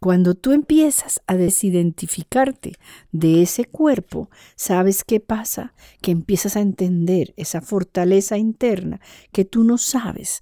Cuando 0.02 0.34
tú 0.34 0.50
empiezas 0.50 1.22
a 1.28 1.36
desidentificarte 1.36 2.72
de 3.12 3.40
ese 3.40 3.66
cuerpo, 3.66 4.30
¿sabes 4.56 5.04
qué 5.04 5.20
pasa? 5.20 5.74
Que 6.00 6.10
empiezas 6.10 6.56
a 6.56 6.60
entender 6.60 7.32
esa 7.36 7.60
fortaleza 7.60 8.36
interna 8.36 9.00
que 9.30 9.44
tú 9.44 9.62
no 9.62 9.78
sabes 9.78 10.40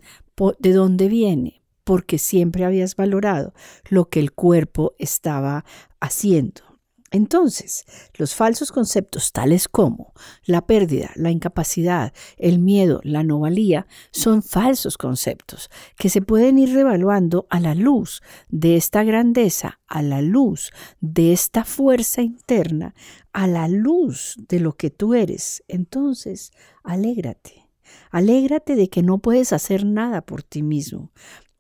de 0.61 0.73
dónde 0.73 1.09
viene, 1.09 1.61
porque 1.85 2.17
siempre 2.17 2.65
habías 2.65 2.97
valorado 2.97 3.53
lo 3.91 4.09
que 4.09 4.21
el 4.21 4.33
cuerpo 4.33 4.95
estaba 4.99 5.67
haciendo. 6.01 6.70
Entonces, 7.13 7.87
los 8.15 8.37
falsos 8.37 8.71
conceptos 8.71 9.33
tales 9.33 9.69
como 9.69 10.13
la 10.45 10.65
pérdida, 10.65 11.11
la 11.17 11.33
incapacidad, 11.33 12.13
el 12.37 12.61
miedo, 12.61 13.01
la 13.03 13.25
no 13.25 13.41
valía, 13.41 13.89
son 14.13 14.45
falsos 14.45 14.97
conceptos 14.97 15.71
que 15.97 16.09
se 16.09 16.23
pueden 16.23 16.59
ir 16.59 16.73
revaluando 16.73 17.49
a 17.51 17.59
la 17.59 17.75
luz 17.75 18.23
de 18.49 18.77
esta 18.77 19.03
grandeza, 19.03 19.81
a 19.89 20.03
la 20.03 20.23
luz 20.23 20.71
de 21.01 21.33
esta 21.33 21.65
fuerza 21.65 22.23
interna, 22.23 22.95
a 23.33 23.49
la 23.49 23.67
luz 23.67 24.37
de 24.49 24.61
lo 24.61 24.75
que 24.77 24.91
tú 24.91 25.15
eres. 25.15 25.65
Entonces, 25.67 26.53
alégrate. 26.85 27.69
Alégrate 28.13 28.77
de 28.77 28.89
que 28.89 29.03
no 29.03 29.19
puedes 29.19 29.53
hacer 29.53 29.85
nada 29.85 30.21
por 30.21 30.45
ti 30.45 30.63
mismo. 30.63 31.11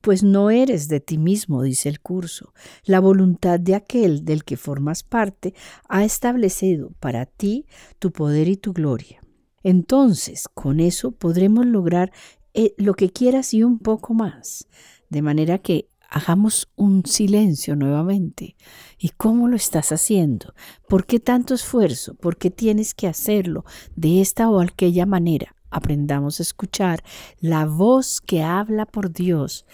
Pues 0.01 0.23
no 0.23 0.51
eres 0.51 0.89
de 0.89 1.01
ti 1.01 1.19
mismo, 1.19 1.63
dice 1.63 1.89
el 1.89 2.01
curso. 2.01 2.53
La 2.85 3.01
voluntad 3.01 3.61
de 3.61 3.75
aquel 3.75 4.25
del 4.25 4.45
que 4.45 4.57
formas 4.57 5.03
parte 5.03 5.55
ha 5.89 6.05
establecido 6.05 6.93
para 7.01 7.27
ti 7.27 7.67
tu 7.99 8.11
poder 8.13 8.49
y 8.49 8.57
tu 8.57 8.73
gloria. 8.73 9.21
Entonces, 9.63 10.49
con 10.55 10.81
eso 10.81 11.13
podremos 11.13 11.67
lograr 11.67 12.13
eh, 12.55 12.75
lo 12.79 12.95
que 12.95 13.11
quieras 13.11 13.53
y 13.53 13.63
un 13.63 13.79
poco 13.79 14.15
más. 14.15 14.67
De 15.11 15.23
manera 15.23 15.59
que 15.59 15.89
hagamos 16.11 16.69
un 16.77 17.07
silencio 17.07 17.77
nuevamente. 17.77 18.57
¿Y 18.99 19.11
cómo 19.11 19.49
lo 19.49 19.57
estás 19.57 19.93
haciendo? 19.93 20.55
¿Por 20.89 21.07
qué 21.07 21.21
tanto 21.21 21.55
esfuerzo? 21.55 22.15
¿Por 22.15 22.37
qué 22.37 22.51
tienes 22.51 22.95
que 22.95 23.07
hacerlo 23.07 23.65
de 23.97 24.21
esta 24.21 24.51
o 24.51 24.61
aquella 24.61 25.07
manera? 25.07 25.55
Aprendamos 25.71 26.41
a 26.41 26.43
escuchar 26.43 27.03
la 27.41 27.67
voz 27.67 28.21
que 28.21 28.43
habla 28.43 28.87
por 28.87 29.13
Dios, 29.13 29.67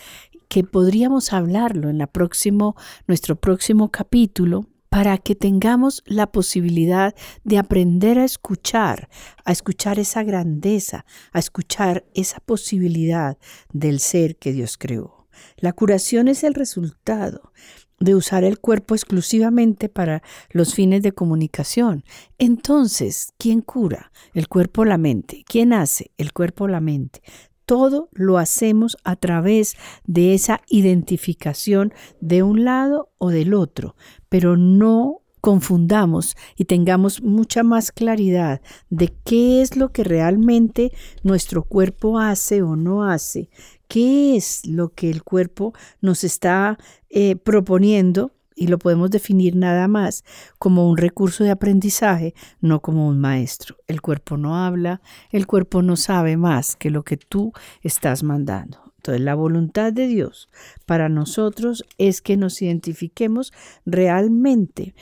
que 0.48 0.62
podríamos 0.64 1.32
hablarlo 1.32 1.88
en 1.90 1.98
la 1.98 2.06
próximo, 2.06 2.76
nuestro 3.06 3.36
próximo 3.36 3.90
capítulo, 3.90 4.66
para 4.88 5.18
que 5.18 5.34
tengamos 5.34 6.02
la 6.06 6.30
posibilidad 6.30 7.14
de 7.44 7.58
aprender 7.58 8.18
a 8.18 8.24
escuchar, 8.24 9.08
a 9.44 9.52
escuchar 9.52 9.98
esa 9.98 10.22
grandeza, 10.22 11.04
a 11.32 11.38
escuchar 11.38 12.06
esa 12.14 12.40
posibilidad 12.40 13.36
del 13.72 14.00
ser 14.00 14.36
que 14.36 14.52
Dios 14.52 14.78
creó. 14.78 15.28
La 15.58 15.72
curación 15.72 16.28
es 16.28 16.44
el 16.44 16.54
resultado 16.54 17.52
de 17.98 18.14
usar 18.14 18.44
el 18.44 18.58
cuerpo 18.58 18.94
exclusivamente 18.94 19.88
para 19.88 20.22
los 20.50 20.74
fines 20.74 21.02
de 21.02 21.12
comunicación. 21.12 22.04
Entonces, 22.38 23.32
¿quién 23.38 23.60
cura? 23.62 24.12
El 24.34 24.48
cuerpo 24.48 24.82
o 24.82 24.84
la 24.84 24.98
mente. 24.98 25.44
¿Quién 25.46 25.72
hace? 25.72 26.10
El 26.18 26.32
cuerpo 26.32 26.64
o 26.64 26.68
la 26.68 26.80
mente. 26.80 27.22
Todo 27.64 28.10
lo 28.12 28.38
hacemos 28.38 28.96
a 29.02 29.16
través 29.16 29.76
de 30.04 30.34
esa 30.34 30.60
identificación 30.68 31.92
de 32.20 32.42
un 32.42 32.64
lado 32.64 33.10
o 33.18 33.30
del 33.30 33.54
otro, 33.54 33.96
pero 34.28 34.56
no 34.56 35.22
confundamos 35.46 36.34
y 36.56 36.64
tengamos 36.64 37.22
mucha 37.22 37.62
más 37.62 37.92
claridad 37.92 38.60
de 38.90 39.14
qué 39.24 39.62
es 39.62 39.76
lo 39.76 39.92
que 39.92 40.02
realmente 40.02 40.90
nuestro 41.22 41.62
cuerpo 41.62 42.18
hace 42.18 42.62
o 42.62 42.74
no 42.74 43.04
hace, 43.04 43.48
qué 43.86 44.34
es 44.34 44.66
lo 44.66 44.88
que 44.88 45.08
el 45.08 45.22
cuerpo 45.22 45.72
nos 46.00 46.24
está 46.24 46.78
eh, 47.10 47.36
proponiendo 47.36 48.32
y 48.56 48.66
lo 48.66 48.80
podemos 48.80 49.08
definir 49.12 49.54
nada 49.54 49.86
más 49.86 50.24
como 50.58 50.90
un 50.90 50.96
recurso 50.96 51.44
de 51.44 51.50
aprendizaje, 51.50 52.34
no 52.60 52.82
como 52.82 53.06
un 53.06 53.20
maestro. 53.20 53.76
El 53.86 54.00
cuerpo 54.00 54.36
no 54.36 54.56
habla, 54.56 55.00
el 55.30 55.46
cuerpo 55.46 55.80
no 55.80 55.94
sabe 55.94 56.36
más 56.36 56.74
que 56.74 56.90
lo 56.90 57.04
que 57.04 57.18
tú 57.18 57.52
estás 57.82 58.24
mandando. 58.24 58.86
Entonces, 58.96 59.20
la 59.22 59.36
voluntad 59.36 59.92
de 59.92 60.08
Dios 60.08 60.48
para 60.86 61.08
nosotros 61.08 61.84
es 61.96 62.20
que 62.20 62.36
nos 62.36 62.60
identifiquemos 62.60 63.52
realmente 63.84 64.96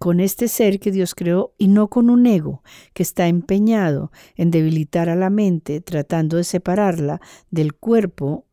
con 0.00 0.18
este 0.18 0.48
ser 0.48 0.80
que 0.80 0.92
Dios 0.92 1.14
creó 1.14 1.52
y 1.58 1.68
no 1.68 1.88
con 1.88 2.08
un 2.08 2.24
ego 2.26 2.62
que 2.94 3.02
está 3.02 3.28
empeñado 3.28 4.10
en 4.34 4.50
debilitar 4.50 5.10
a 5.10 5.14
la 5.14 5.28
mente 5.28 5.82
tratando 5.82 6.38
de 6.38 6.44
separarla 6.44 7.20
del 7.50 7.74
cuerpo 7.74 8.46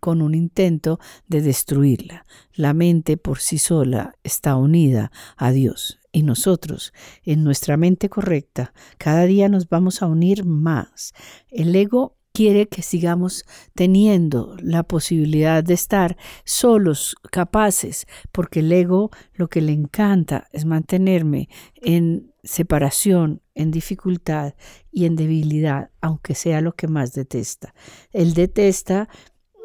con 0.00 0.20
un 0.20 0.34
intento 0.34 1.00
de 1.28 1.40
destruirla. 1.40 2.26
La 2.52 2.74
mente 2.74 3.16
por 3.16 3.38
sí 3.38 3.56
sola 3.56 4.16
está 4.22 4.56
unida 4.56 5.10
a 5.38 5.50
Dios 5.50 5.98
y 6.12 6.24
nosotros, 6.24 6.92
en 7.24 7.42
nuestra 7.42 7.78
mente 7.78 8.10
correcta, 8.10 8.74
cada 8.98 9.24
día 9.24 9.48
nos 9.48 9.70
vamos 9.70 10.02
a 10.02 10.06
unir 10.08 10.44
más. 10.44 11.14
El 11.48 11.74
ego 11.74 12.18
quiere 12.32 12.66
que 12.68 12.82
sigamos 12.82 13.44
teniendo 13.74 14.56
la 14.60 14.82
posibilidad 14.82 15.62
de 15.62 15.74
estar 15.74 16.16
solos, 16.44 17.16
capaces, 17.30 18.06
porque 18.32 18.60
el 18.60 18.72
ego 18.72 19.10
lo 19.34 19.48
que 19.48 19.60
le 19.60 19.72
encanta 19.72 20.48
es 20.52 20.64
mantenerme 20.64 21.48
en 21.76 22.32
separación, 22.42 23.40
en 23.54 23.70
dificultad 23.70 24.54
y 24.90 25.04
en 25.04 25.16
debilidad, 25.16 25.90
aunque 26.00 26.34
sea 26.34 26.60
lo 26.60 26.74
que 26.74 26.88
más 26.88 27.12
detesta. 27.12 27.74
Él 28.12 28.34
detesta 28.34 29.08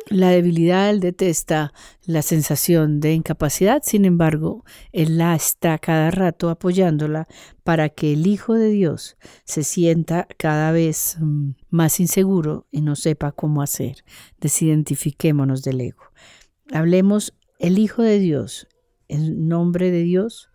la 0.10 0.30
debilidad, 0.30 0.90
él 0.90 1.00
detesta 1.00 1.74
la 2.06 2.22
sensación 2.22 3.00
de 3.00 3.14
incapacidad, 3.14 3.82
sin 3.84 4.06
embargo, 4.06 4.64
él 4.92 5.18
la 5.18 5.36
está 5.36 5.78
cada 5.80 6.12
rato 6.12 6.50
apoyándola 6.50 7.28
para 7.64 7.90
que 7.90 8.14
el 8.14 8.26
Hijo 8.28 8.54
de 8.54 8.70
Dios 8.70 9.18
se 9.44 9.64
sienta 9.64 10.28
cada 10.38 10.72
vez 10.72 11.18
mm, 11.20 11.52
más 11.70 12.00
inseguro 12.00 12.68
y 12.72 12.82
no 12.82 12.96
sepa 12.96 13.32
cómo 13.32 13.62
hacer. 13.62 14.04
Desidentifiquémonos 14.40 15.64
del 15.64 15.82
ego. 15.82 16.04
Hablemos 16.72 17.34
el 17.60 17.80
Hijo 17.80 18.02
de 18.02 18.20
Dios, 18.20 18.68
en 19.08 19.48
nombre 19.48 19.92
de 19.92 20.04
Dios, 20.04 20.50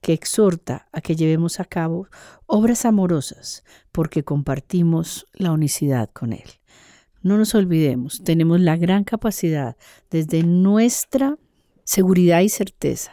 que 0.00 0.12
exhorta 0.12 0.88
a 0.92 1.00
que 1.00 1.16
llevemos 1.16 1.60
a 1.60 1.64
cabo 1.64 2.08
obras 2.46 2.84
amorosas 2.84 3.64
porque 3.92 4.22
compartimos 4.22 5.26
la 5.32 5.52
unicidad 5.52 6.10
con 6.10 6.32
Él. 6.32 6.57
No 7.22 7.36
nos 7.36 7.54
olvidemos, 7.54 8.22
tenemos 8.22 8.60
la 8.60 8.76
gran 8.76 9.04
capacidad 9.04 9.76
desde 10.10 10.42
nuestra 10.44 11.36
seguridad 11.84 12.40
y 12.40 12.48
certeza. 12.48 13.12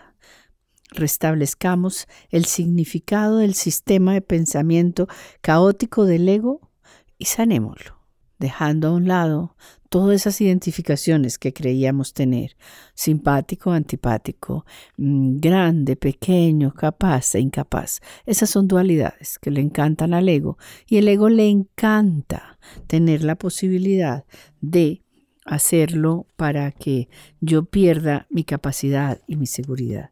Restablezcamos 0.91 2.07
el 2.29 2.45
significado 2.45 3.39
del 3.39 3.55
sistema 3.55 4.13
de 4.13 4.21
pensamiento 4.21 5.07
caótico 5.41 6.05
del 6.05 6.29
ego 6.29 6.71
y 7.17 7.25
sanémoslo, 7.25 7.97
dejando 8.37 8.89
a 8.89 8.91
un 8.91 9.07
lado 9.07 9.55
todas 9.95 10.17
esas 10.17 10.41
identificaciones 10.41 11.39
que 11.39 11.53
creíamos 11.53 12.13
tener, 12.13 12.57
simpático, 12.95 13.71
antipático, 13.71 14.65
mm, 14.97 15.37
grande, 15.37 15.95
pequeño, 15.95 16.73
capaz 16.73 17.33
e 17.35 17.39
incapaz. 17.39 18.01
Esas 18.25 18.49
son 18.49 18.67
dualidades 18.67 19.39
que 19.39 19.51
le 19.51 19.61
encantan 19.61 20.13
al 20.13 20.27
ego 20.27 20.57
y 20.85 20.97
el 20.97 21.07
ego 21.07 21.29
le 21.29 21.47
encanta 21.47 22.59
tener 22.87 23.23
la 23.23 23.37
posibilidad 23.37 24.25
de 24.59 25.01
hacerlo 25.45 26.27
para 26.35 26.73
que 26.73 27.07
yo 27.39 27.63
pierda 27.63 28.27
mi 28.29 28.43
capacidad 28.43 29.21
y 29.27 29.37
mi 29.37 29.45
seguridad. 29.45 30.09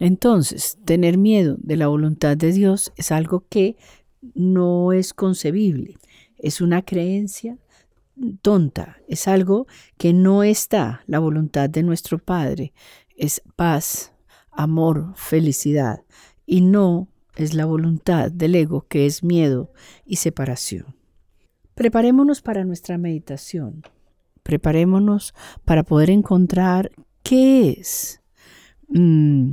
Entonces, 0.00 0.78
tener 0.84 1.16
miedo 1.16 1.56
de 1.60 1.76
la 1.76 1.86
voluntad 1.86 2.36
de 2.36 2.50
Dios 2.50 2.92
es 2.96 3.12
algo 3.12 3.46
que 3.48 3.76
no 4.34 4.92
es 4.92 5.14
concebible, 5.14 5.96
es 6.38 6.60
una 6.60 6.82
creencia 6.82 7.56
tonta, 8.42 8.98
es 9.08 9.28
algo 9.28 9.66
que 9.98 10.12
no 10.12 10.42
está 10.42 11.02
la 11.06 11.18
voluntad 11.18 11.70
de 11.70 11.82
nuestro 11.82 12.18
Padre, 12.18 12.72
es 13.16 13.42
paz, 13.56 14.12
amor, 14.50 15.12
felicidad, 15.16 16.02
y 16.46 16.60
no 16.60 17.08
es 17.36 17.54
la 17.54 17.64
voluntad 17.64 18.30
del 18.30 18.54
ego 18.54 18.86
que 18.88 19.06
es 19.06 19.22
miedo 19.22 19.72
y 20.04 20.16
separación. 20.16 20.96
Preparémonos 21.74 22.42
para 22.42 22.64
nuestra 22.64 22.98
meditación, 22.98 23.82
preparémonos 24.42 25.34
para 25.64 25.82
poder 25.82 26.10
encontrar 26.10 26.90
qué 27.22 27.70
es 27.70 28.20
mm, 28.88 29.52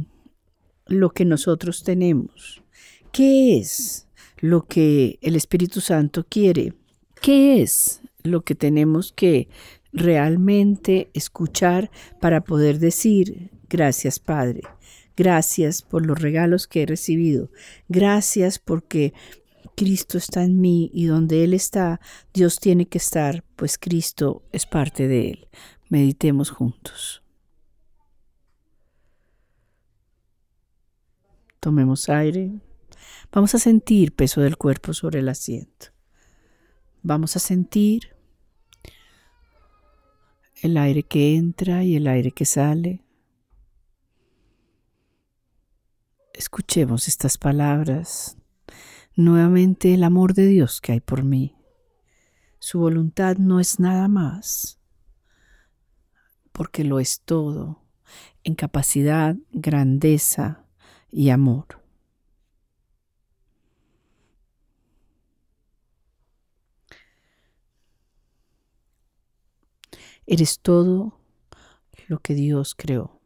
lo 0.87 1.11
que 1.11 1.25
nosotros 1.25 1.83
tenemos, 1.83 2.63
qué 3.11 3.57
es 3.57 4.07
lo 4.39 4.65
que 4.65 5.19
el 5.21 5.35
Espíritu 5.35 5.81
Santo 5.81 6.25
quiere, 6.27 6.73
qué 7.21 7.61
es 7.61 8.01
lo 8.23 8.41
que 8.41 8.55
tenemos 8.55 9.13
que 9.13 9.47
realmente 9.93 11.09
escuchar 11.13 11.89
para 12.19 12.41
poder 12.41 12.79
decir, 12.79 13.51
gracias 13.69 14.19
Padre, 14.19 14.61
gracias 15.15 15.81
por 15.81 16.05
los 16.05 16.21
regalos 16.21 16.67
que 16.67 16.83
he 16.83 16.85
recibido, 16.85 17.51
gracias 17.87 18.59
porque 18.59 19.13
Cristo 19.75 20.17
está 20.17 20.43
en 20.43 20.59
mí 20.59 20.89
y 20.91 21.05
donde 21.05 21.43
Él 21.43 21.53
está, 21.53 22.01
Dios 22.33 22.59
tiene 22.59 22.87
que 22.87 22.97
estar, 22.97 23.43
pues 23.55 23.77
Cristo 23.77 24.43
es 24.51 24.65
parte 24.65 25.07
de 25.07 25.29
Él. 25.29 25.47
Meditemos 25.89 26.49
juntos. 26.49 27.21
Tomemos 31.59 32.09
aire. 32.09 32.59
Vamos 33.31 33.53
a 33.53 33.59
sentir 33.59 34.13
peso 34.13 34.41
del 34.41 34.57
cuerpo 34.57 34.93
sobre 34.93 35.19
el 35.19 35.29
asiento. 35.29 35.96
Vamos 37.03 37.35
a 37.35 37.39
sentir 37.39 38.15
el 40.61 40.77
aire 40.77 41.03
que 41.03 41.35
entra 41.35 41.83
y 41.83 41.95
el 41.95 42.07
aire 42.07 42.31
que 42.31 42.45
sale. 42.45 43.03
Escuchemos 46.33 47.07
estas 47.07 47.37
palabras. 47.37 48.37
Nuevamente 49.15 49.93
el 49.93 50.03
amor 50.03 50.33
de 50.33 50.47
Dios 50.47 50.81
que 50.81 50.91
hay 50.93 50.99
por 50.99 51.23
mí. 51.23 51.55
Su 52.59 52.79
voluntad 52.79 53.37
no 53.37 53.59
es 53.59 53.79
nada 53.79 54.07
más, 54.07 54.79
porque 56.51 56.83
lo 56.83 56.99
es 56.99 57.21
todo 57.21 57.83
en 58.43 58.55
capacidad, 58.55 59.35
grandeza 59.51 60.65
y 61.11 61.29
amor. 61.29 61.86
Eres 70.29 70.59
todo 70.59 71.21
lo 72.09 72.19
que 72.19 72.33
Dios 72.33 72.75
creó. 72.75 73.21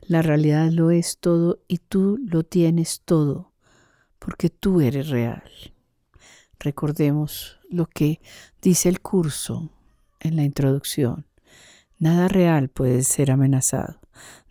La 0.00 0.20
realidad 0.20 0.68
lo 0.72 0.90
es 0.90 1.18
todo 1.18 1.60
y 1.68 1.78
tú 1.78 2.18
lo 2.26 2.42
tienes 2.42 3.02
todo, 3.04 3.52
porque 4.18 4.50
tú 4.50 4.80
eres 4.80 5.10
real. 5.10 5.44
Recordemos 6.58 7.60
lo 7.70 7.86
que 7.86 8.20
dice 8.60 8.88
el 8.88 9.00
curso 9.00 9.70
en 10.18 10.34
la 10.34 10.42
introducción. 10.42 11.28
Nada 12.00 12.26
real 12.26 12.68
puede 12.68 13.04
ser 13.04 13.30
amenazado, 13.30 14.00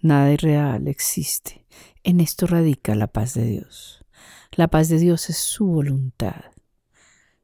nada 0.02 0.32
irreal 0.32 0.88
existe. 0.88 1.65
En 2.04 2.21
esto 2.21 2.48
radica 2.48 2.95
la 2.95 3.08
paz 3.08 3.34
de 3.34 3.43
Dios. 3.43 4.06
La 4.54 4.69
paz 4.69 4.88
de 4.88 5.00
Dios 5.00 5.30
es 5.30 5.38
su 5.38 5.65
voluntad. 5.65 6.45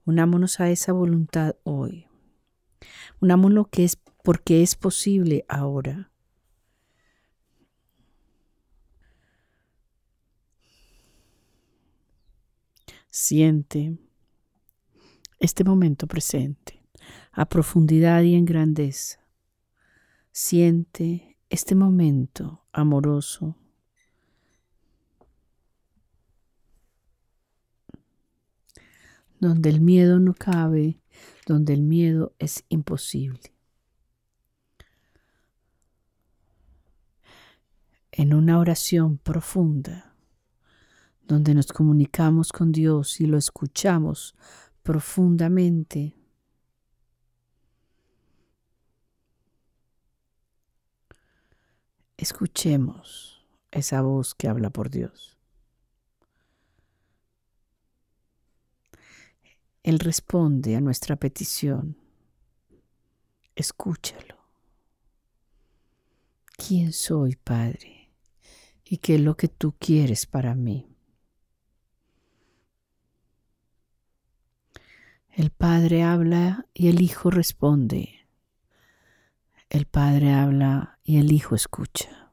Unámonos 0.06 0.62
a 0.62 0.69
esa 0.69 0.93
voluntad 0.93 1.58
hoy. 1.65 2.08
Unámonos 3.19 3.67
que 3.69 3.83
es 3.83 3.97
porque 4.23 4.61
es 4.61 4.75
posible 4.75 5.45
ahora. 5.47 6.11
Siente 13.09 13.97
este 15.39 15.63
momento 15.63 16.07
presente 16.07 16.81
a 17.31 17.45
profundidad 17.47 18.21
y 18.21 18.35
en 18.35 18.45
grandeza. 18.45 19.19
Siente 20.31 21.37
este 21.49 21.75
momento 21.75 22.65
amoroso 22.71 23.57
donde 29.41 29.69
el 29.69 29.81
miedo 29.81 30.19
no 30.19 30.35
cabe, 30.35 31.00
donde 31.45 31.73
el 31.73 31.81
miedo 31.81 32.34
es 32.39 32.63
imposible. 32.69 33.53
En 38.12 38.34
una 38.34 38.60
oración 38.60 39.17
profunda, 39.17 40.15
donde 41.23 41.53
nos 41.53 41.67
comunicamos 41.67 42.51
con 42.51 42.71
Dios 42.71 43.21
y 43.21 43.25
lo 43.25 43.38
escuchamos 43.38 44.36
profundamente. 44.84 46.15
Escuchemos 52.17 53.47
esa 53.71 54.01
voz 54.01 54.36
que 54.36 54.47
habla 54.47 54.69
por 54.69 54.89
Dios. 54.89 55.40
Él 59.83 59.97
responde 59.97 60.75
a 60.75 60.81
nuestra 60.81 61.15
petición. 61.15 61.97
Escúchalo. 63.55 64.37
¿Quién 66.55 66.93
soy, 66.93 67.35
Padre? 67.35 68.11
¿Y 68.85 68.97
qué 68.97 69.15
es 69.15 69.21
lo 69.21 69.35
que 69.35 69.47
tú 69.47 69.73
quieres 69.79 70.27
para 70.27 70.53
mí? 70.53 70.87
El 75.29 75.49
Padre 75.49 76.03
habla 76.03 76.67
y 76.73 76.89
el 76.89 77.01
Hijo 77.01 77.31
responde. 77.31 78.27
El 79.69 79.87
Padre 79.87 80.33
habla 80.33 80.99
y 81.03 81.17
el 81.17 81.31
Hijo 81.31 81.55
escucha. 81.55 82.31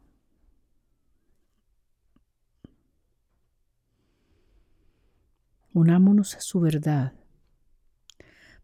Unámonos 5.72 6.34
a 6.34 6.40
su 6.40 6.60
verdad 6.60 7.17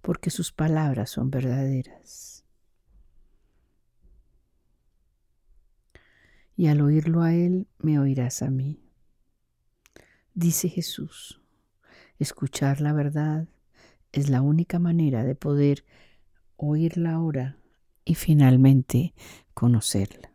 porque 0.05 0.31
sus 0.31 0.53
palabras 0.53 1.09
son 1.09 1.31
verdaderas. 1.31 2.45
Y 6.57 6.67
al 6.67 6.83
oírlo 6.83 7.23
a 7.23 7.33
Él, 7.33 7.67
me 7.79 7.99
oirás 7.99 8.43
a 8.43 8.51
mí. 8.51 8.85
Dice 10.35 10.69
Jesús, 10.69 11.41
escuchar 12.19 12.83
la 12.83 12.93
verdad 12.93 13.49
es 14.13 14.29
la 14.29 14.43
única 14.43 14.79
manera 14.79 15.25
de 15.25 15.35
poder 15.35 15.87
oírla 16.57 17.15
ahora 17.15 17.57
y 18.05 18.15
finalmente 18.15 19.15
conocerla. 19.55 20.35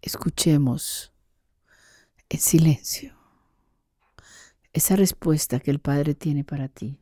Escuchemos 0.00 1.12
en 2.28 2.38
silencio 2.38 3.13
esa 4.74 4.96
respuesta 4.96 5.60
que 5.60 5.70
el 5.70 5.78
Padre 5.78 6.16
tiene 6.16 6.42
para 6.42 6.68
ti. 6.68 6.98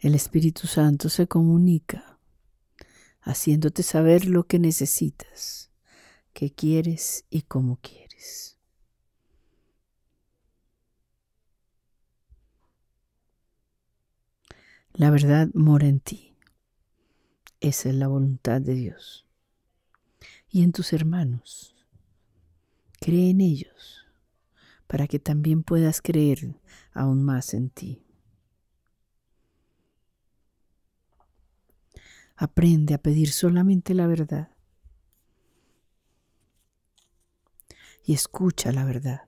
El 0.00 0.14
Espíritu 0.16 0.66
Santo 0.66 1.08
se 1.08 1.28
comunica, 1.28 2.18
haciéndote 3.20 3.84
saber 3.84 4.26
lo 4.26 4.44
que 4.48 4.58
necesitas, 4.58 5.70
qué 6.32 6.52
quieres 6.52 7.24
y 7.30 7.42
cómo 7.42 7.78
quieres. 7.80 8.58
La 14.94 15.10
verdad 15.10 15.48
mora 15.54 15.86
en 15.86 16.00
ti. 16.00 16.36
Esa 17.60 17.88
es 17.88 17.94
la 17.94 18.08
voluntad 18.08 18.60
de 18.60 18.74
Dios 18.74 19.25
y 20.56 20.62
en 20.62 20.72
tus 20.72 20.94
hermanos. 20.94 21.74
Cree 22.98 23.28
en 23.28 23.42
ellos 23.42 24.06
para 24.86 25.06
que 25.06 25.18
también 25.18 25.62
puedas 25.62 26.00
creer 26.00 26.58
aún 26.94 27.22
más 27.22 27.52
en 27.52 27.68
ti. 27.68 28.02
Aprende 32.36 32.94
a 32.94 33.02
pedir 33.02 33.32
solamente 33.32 33.92
la 33.92 34.06
verdad 34.06 34.48
y 38.02 38.14
escucha 38.14 38.72
la 38.72 38.86
verdad. 38.86 39.25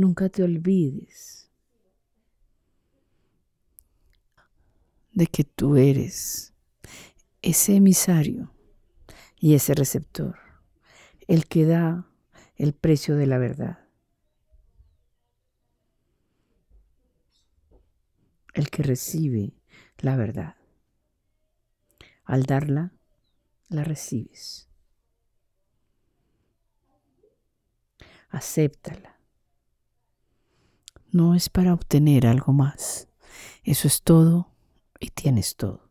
Nunca 0.00 0.30
te 0.30 0.42
olvides 0.42 1.50
de 5.12 5.26
que 5.26 5.44
tú 5.44 5.76
eres 5.76 6.54
ese 7.42 7.76
emisario 7.76 8.50
y 9.36 9.54
ese 9.54 9.74
receptor, 9.74 10.38
el 11.28 11.46
que 11.48 11.66
da 11.66 12.10
el 12.56 12.72
precio 12.72 13.14
de 13.14 13.26
la 13.26 13.36
verdad, 13.36 13.90
el 18.54 18.70
que 18.70 18.82
recibe 18.82 19.52
la 19.98 20.16
verdad. 20.16 20.56
Al 22.24 22.44
darla, 22.44 22.94
la 23.68 23.84
recibes. 23.84 24.66
Acéptala 28.30 29.19
no 31.12 31.34
es 31.34 31.48
para 31.48 31.74
obtener 31.74 32.26
algo 32.26 32.52
más. 32.52 33.08
Eso 33.64 33.88
es 33.88 34.02
todo 34.02 34.50
y 34.98 35.10
tienes 35.10 35.56
todo. 35.56 35.90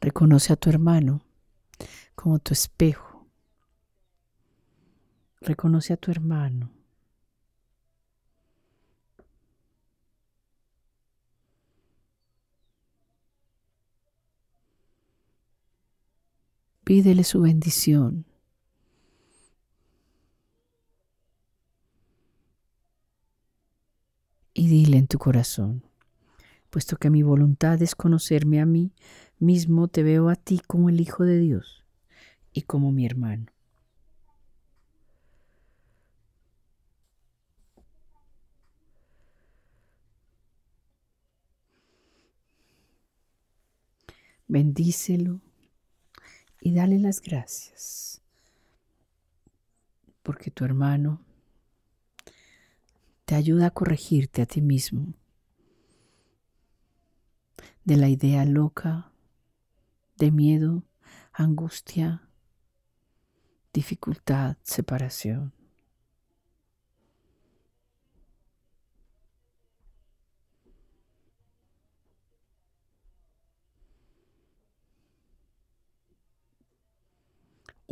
Reconoce 0.00 0.52
a 0.52 0.56
tu 0.56 0.68
hermano 0.68 1.22
como 2.14 2.38
tu 2.38 2.52
espejo. 2.52 3.26
Reconoce 5.40 5.94
a 5.94 5.96
tu 5.96 6.10
hermano 6.10 6.73
Pídele 16.84 17.24
su 17.24 17.40
bendición. 17.40 18.26
Y 24.52 24.68
dile 24.68 24.98
en 24.98 25.06
tu 25.06 25.18
corazón, 25.18 25.82
puesto 26.70 26.96
que 26.96 27.10
mi 27.10 27.22
voluntad 27.22 27.80
es 27.82 27.94
conocerme 27.94 28.60
a 28.60 28.66
mí 28.66 28.92
mismo, 29.38 29.88
te 29.88 30.02
veo 30.02 30.28
a 30.28 30.36
ti 30.36 30.60
como 30.66 30.90
el 30.90 31.00
Hijo 31.00 31.24
de 31.24 31.38
Dios 31.38 31.84
y 32.52 32.62
como 32.62 32.92
mi 32.92 33.06
hermano. 33.06 33.46
Bendícelo 44.46 45.40
y 46.64 46.72
dale 46.72 46.98
las 46.98 47.20
gracias. 47.20 48.22
Porque 50.22 50.50
tu 50.50 50.64
hermano 50.64 51.20
te 53.26 53.34
ayuda 53.34 53.66
a 53.66 53.70
corregirte 53.70 54.40
a 54.40 54.46
ti 54.46 54.62
mismo 54.62 55.12
de 57.84 57.98
la 57.98 58.08
idea 58.08 58.46
loca, 58.46 59.12
de 60.16 60.30
miedo, 60.30 60.84
angustia, 61.34 62.30
dificultad, 63.74 64.56
separación. 64.62 65.52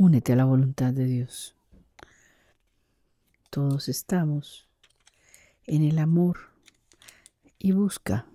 Únete 0.04 0.32
a 0.32 0.36
la 0.36 0.44
voluntad 0.44 0.92
de 0.92 1.04
Dios. 1.04 1.54
Todos 3.50 3.88
estamos 3.88 4.68
en 5.62 5.84
el 5.84 6.00
amor 6.00 6.50
y 7.56 7.70
busca 7.70 8.26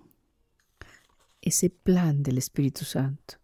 ese 1.42 1.68
plan 1.68 2.22
del 2.22 2.38
Espíritu 2.38 2.86
Santo. 2.86 3.34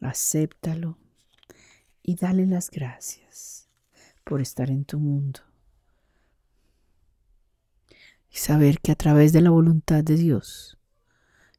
Acéptalo 0.00 0.98
y 2.02 2.16
dale 2.16 2.46
las 2.46 2.68
gracias 2.68 3.68
por 4.24 4.40
estar 4.40 4.70
en 4.70 4.84
tu 4.84 4.98
mundo. 4.98 5.38
Y 8.28 8.38
saber 8.38 8.80
que 8.80 8.90
a 8.90 8.96
través 8.96 9.32
de 9.32 9.40
la 9.40 9.50
voluntad 9.50 10.02
de 10.02 10.16
Dios 10.16 10.78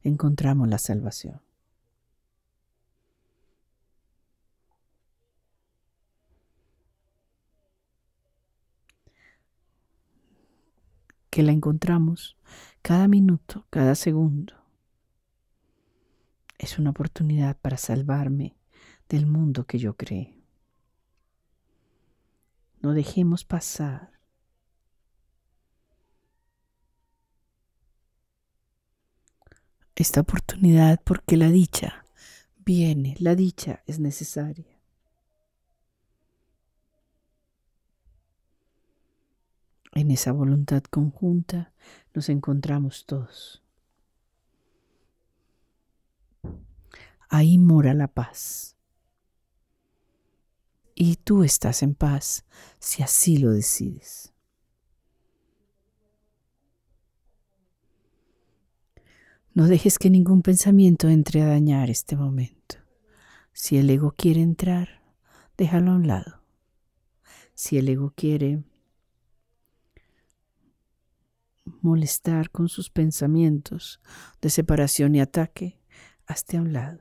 encontramos 0.02 0.68
la 0.68 0.76
salvación. 0.76 1.47
Que 11.30 11.42
la 11.42 11.52
encontramos 11.52 12.36
cada 12.82 13.08
minuto, 13.08 13.66
cada 13.70 13.94
segundo. 13.94 14.54
Es 16.58 16.78
una 16.78 16.90
oportunidad 16.90 17.56
para 17.56 17.76
salvarme 17.76 18.56
del 19.08 19.26
mundo 19.26 19.66
que 19.66 19.78
yo 19.78 19.94
creé. 19.96 20.34
No 22.80 22.92
dejemos 22.92 23.44
pasar 23.44 24.12
esta 29.96 30.20
oportunidad 30.20 31.00
porque 31.02 31.36
la 31.36 31.48
dicha 31.50 32.04
viene, 32.58 33.16
la 33.18 33.34
dicha 33.34 33.82
es 33.86 33.98
necesaria. 33.98 34.77
En 39.92 40.10
esa 40.10 40.32
voluntad 40.32 40.82
conjunta 40.84 41.72
nos 42.14 42.28
encontramos 42.28 43.06
todos. 43.06 43.62
Ahí 47.28 47.58
mora 47.58 47.94
la 47.94 48.08
paz. 48.08 48.76
Y 50.94 51.16
tú 51.16 51.44
estás 51.44 51.82
en 51.82 51.94
paz 51.94 52.44
si 52.78 53.02
así 53.02 53.38
lo 53.38 53.50
decides. 53.50 54.32
No 59.54 59.66
dejes 59.66 59.98
que 59.98 60.10
ningún 60.10 60.42
pensamiento 60.42 61.08
entre 61.08 61.42
a 61.42 61.46
dañar 61.46 61.90
este 61.90 62.16
momento. 62.16 62.76
Si 63.52 63.76
el 63.76 63.90
ego 63.90 64.14
quiere 64.16 64.40
entrar, 64.40 65.02
déjalo 65.56 65.92
a 65.92 65.96
un 65.96 66.06
lado. 66.06 66.42
Si 67.54 67.76
el 67.76 67.88
ego 67.88 68.12
quiere 68.14 68.62
molestar 71.88 72.50
con 72.50 72.68
sus 72.68 72.90
pensamientos 72.90 74.00
de 74.40 74.50
separación 74.50 75.14
y 75.14 75.20
ataque, 75.20 75.80
hazte 76.26 76.58
a 76.58 76.60
un 76.60 76.72
lado. 76.72 77.00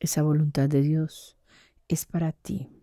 Esa 0.00 0.22
voluntad 0.22 0.68
de 0.68 0.82
Dios 0.82 1.36
es 1.88 2.04
para 2.04 2.32
ti. 2.32 2.75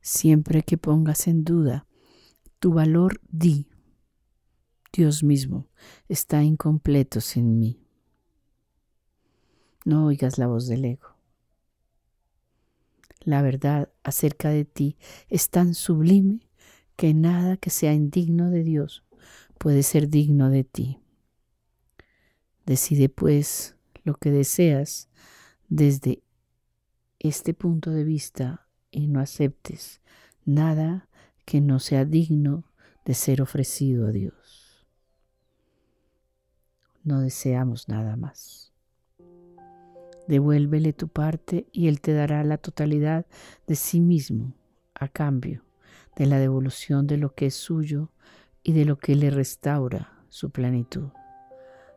Siempre 0.00 0.62
que 0.62 0.78
pongas 0.78 1.26
en 1.26 1.44
duda 1.44 1.86
tu 2.58 2.72
valor, 2.72 3.20
di, 3.30 3.66
Dios 4.92 5.22
mismo 5.22 5.68
está 6.08 6.42
incompleto 6.42 7.20
sin 7.20 7.58
mí. 7.58 7.80
No 9.84 10.06
oigas 10.06 10.38
la 10.38 10.48
voz 10.48 10.66
del 10.66 10.84
ego. 10.84 11.16
La 13.20 13.42
verdad 13.42 13.92
acerca 14.02 14.48
de 14.50 14.64
ti 14.64 14.96
es 15.28 15.50
tan 15.50 15.74
sublime 15.74 16.40
que 16.96 17.14
nada 17.14 17.56
que 17.56 17.70
sea 17.70 17.94
indigno 17.94 18.50
de 18.50 18.64
Dios 18.64 19.04
puede 19.58 19.82
ser 19.82 20.08
digno 20.08 20.50
de 20.50 20.64
ti. 20.64 20.98
Decide 22.66 23.08
pues 23.08 23.76
lo 24.04 24.14
que 24.14 24.30
deseas 24.30 25.08
desde 25.68 26.22
este 27.18 27.54
punto 27.54 27.90
de 27.90 28.04
vista 28.04 28.67
y 28.90 29.08
no 29.08 29.20
aceptes 29.20 30.00
nada 30.44 31.08
que 31.44 31.60
no 31.60 31.78
sea 31.78 32.04
digno 32.04 32.64
de 33.04 33.14
ser 33.14 33.42
ofrecido 33.42 34.06
a 34.06 34.12
Dios. 34.12 34.86
No 37.04 37.20
deseamos 37.20 37.88
nada 37.88 38.16
más. 38.16 38.72
Devuélvele 40.26 40.92
tu 40.92 41.08
parte 41.08 41.66
y 41.72 41.88
Él 41.88 42.02
te 42.02 42.12
dará 42.12 42.44
la 42.44 42.58
totalidad 42.58 43.24
de 43.66 43.76
sí 43.76 44.00
mismo 44.00 44.52
a 44.94 45.08
cambio 45.08 45.64
de 46.16 46.26
la 46.26 46.38
devolución 46.38 47.06
de 47.06 47.16
lo 47.16 47.34
que 47.34 47.46
es 47.46 47.54
suyo 47.54 48.10
y 48.62 48.72
de 48.72 48.84
lo 48.84 48.98
que 48.98 49.14
le 49.14 49.30
restaura 49.30 50.24
su 50.28 50.50
plenitud. 50.50 51.08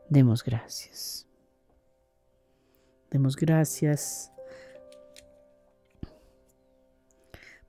Demos 0.09 0.43
gracias. 0.43 1.27
Demos 3.09 3.35
gracias 3.35 4.31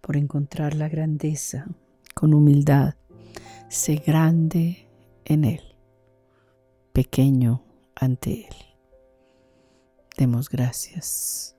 por 0.03 0.19
encontrar 0.19 0.75
la 0.75 0.91
grandeza 0.91 1.67
con 2.15 2.35
humildad. 2.35 2.95
Sé 3.71 3.97
grande 3.97 4.87
en 5.25 5.45
Él, 5.45 5.63
pequeño 6.93 7.65
ante 7.95 8.47
Él. 8.47 8.57
Demos 10.19 10.51
gracias 10.51 11.57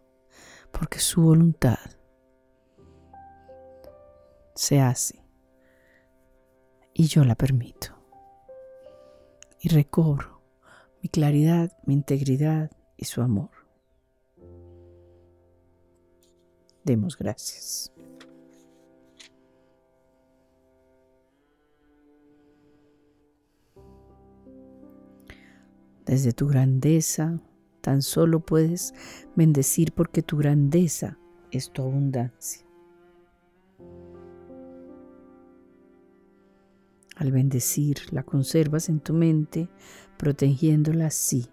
porque 0.72 1.00
su 1.00 1.24
voluntad 1.24 1.80
se 4.54 4.80
hace 4.80 5.24
y 6.94 7.08
yo 7.08 7.24
la 7.24 7.36
permito. 7.36 7.98
Y 9.60 9.70
recobro 9.70 10.42
mi 11.02 11.10
claridad, 11.10 11.72
mi 11.86 11.94
integridad 11.94 12.70
y 12.98 13.06
su 13.06 13.22
amor. 13.22 13.50
Demos 16.84 17.18
gracias. 17.18 17.94
Desde 26.06 26.34
tu 26.34 26.48
grandeza 26.48 27.40
tan 27.82 28.02
solo 28.02 28.42
puedes 28.42 28.94
bendecir 29.36 29.94
porque 29.94 30.22
tu 30.22 30.38
grandeza 30.38 31.18
es 31.52 31.72
tu 31.72 31.82
abundancia. 31.82 32.66
Al 37.16 37.32
bendecir, 37.32 37.98
la 38.12 38.24
conservas 38.24 38.90
en 38.90 39.00
tu 39.00 39.14
mente, 39.14 39.70
protegiéndola 40.18 41.08
así 41.08 41.46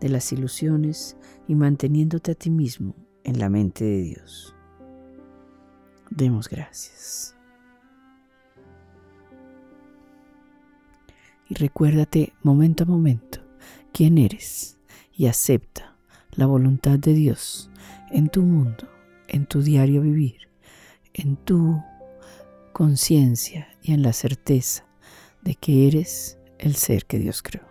de 0.00 0.08
las 0.08 0.32
ilusiones 0.32 1.16
y 1.48 1.54
manteniéndote 1.54 2.32
a 2.32 2.34
ti 2.34 2.50
mismo 2.50 2.94
en 3.24 3.38
la 3.38 3.48
mente 3.48 3.84
de 3.84 4.02
Dios. 4.02 4.54
Demos 6.10 6.48
gracias. 6.48 7.34
Y 11.48 11.54
recuérdate 11.54 12.32
momento 12.42 12.84
a 12.84 12.86
momento 12.86 13.47
quién 13.92 14.18
eres 14.18 14.78
y 15.12 15.26
acepta 15.26 15.96
la 16.32 16.46
voluntad 16.46 16.98
de 16.98 17.14
Dios 17.14 17.70
en 18.10 18.28
tu 18.28 18.42
mundo, 18.42 18.88
en 19.28 19.46
tu 19.46 19.62
diario 19.62 20.02
vivir, 20.02 20.48
en 21.14 21.36
tu 21.36 21.82
conciencia 22.72 23.68
y 23.82 23.92
en 23.92 24.02
la 24.02 24.12
certeza 24.12 24.86
de 25.42 25.54
que 25.54 25.88
eres 25.88 26.38
el 26.58 26.74
ser 26.76 27.06
que 27.06 27.18
Dios 27.18 27.42
creó. 27.42 27.66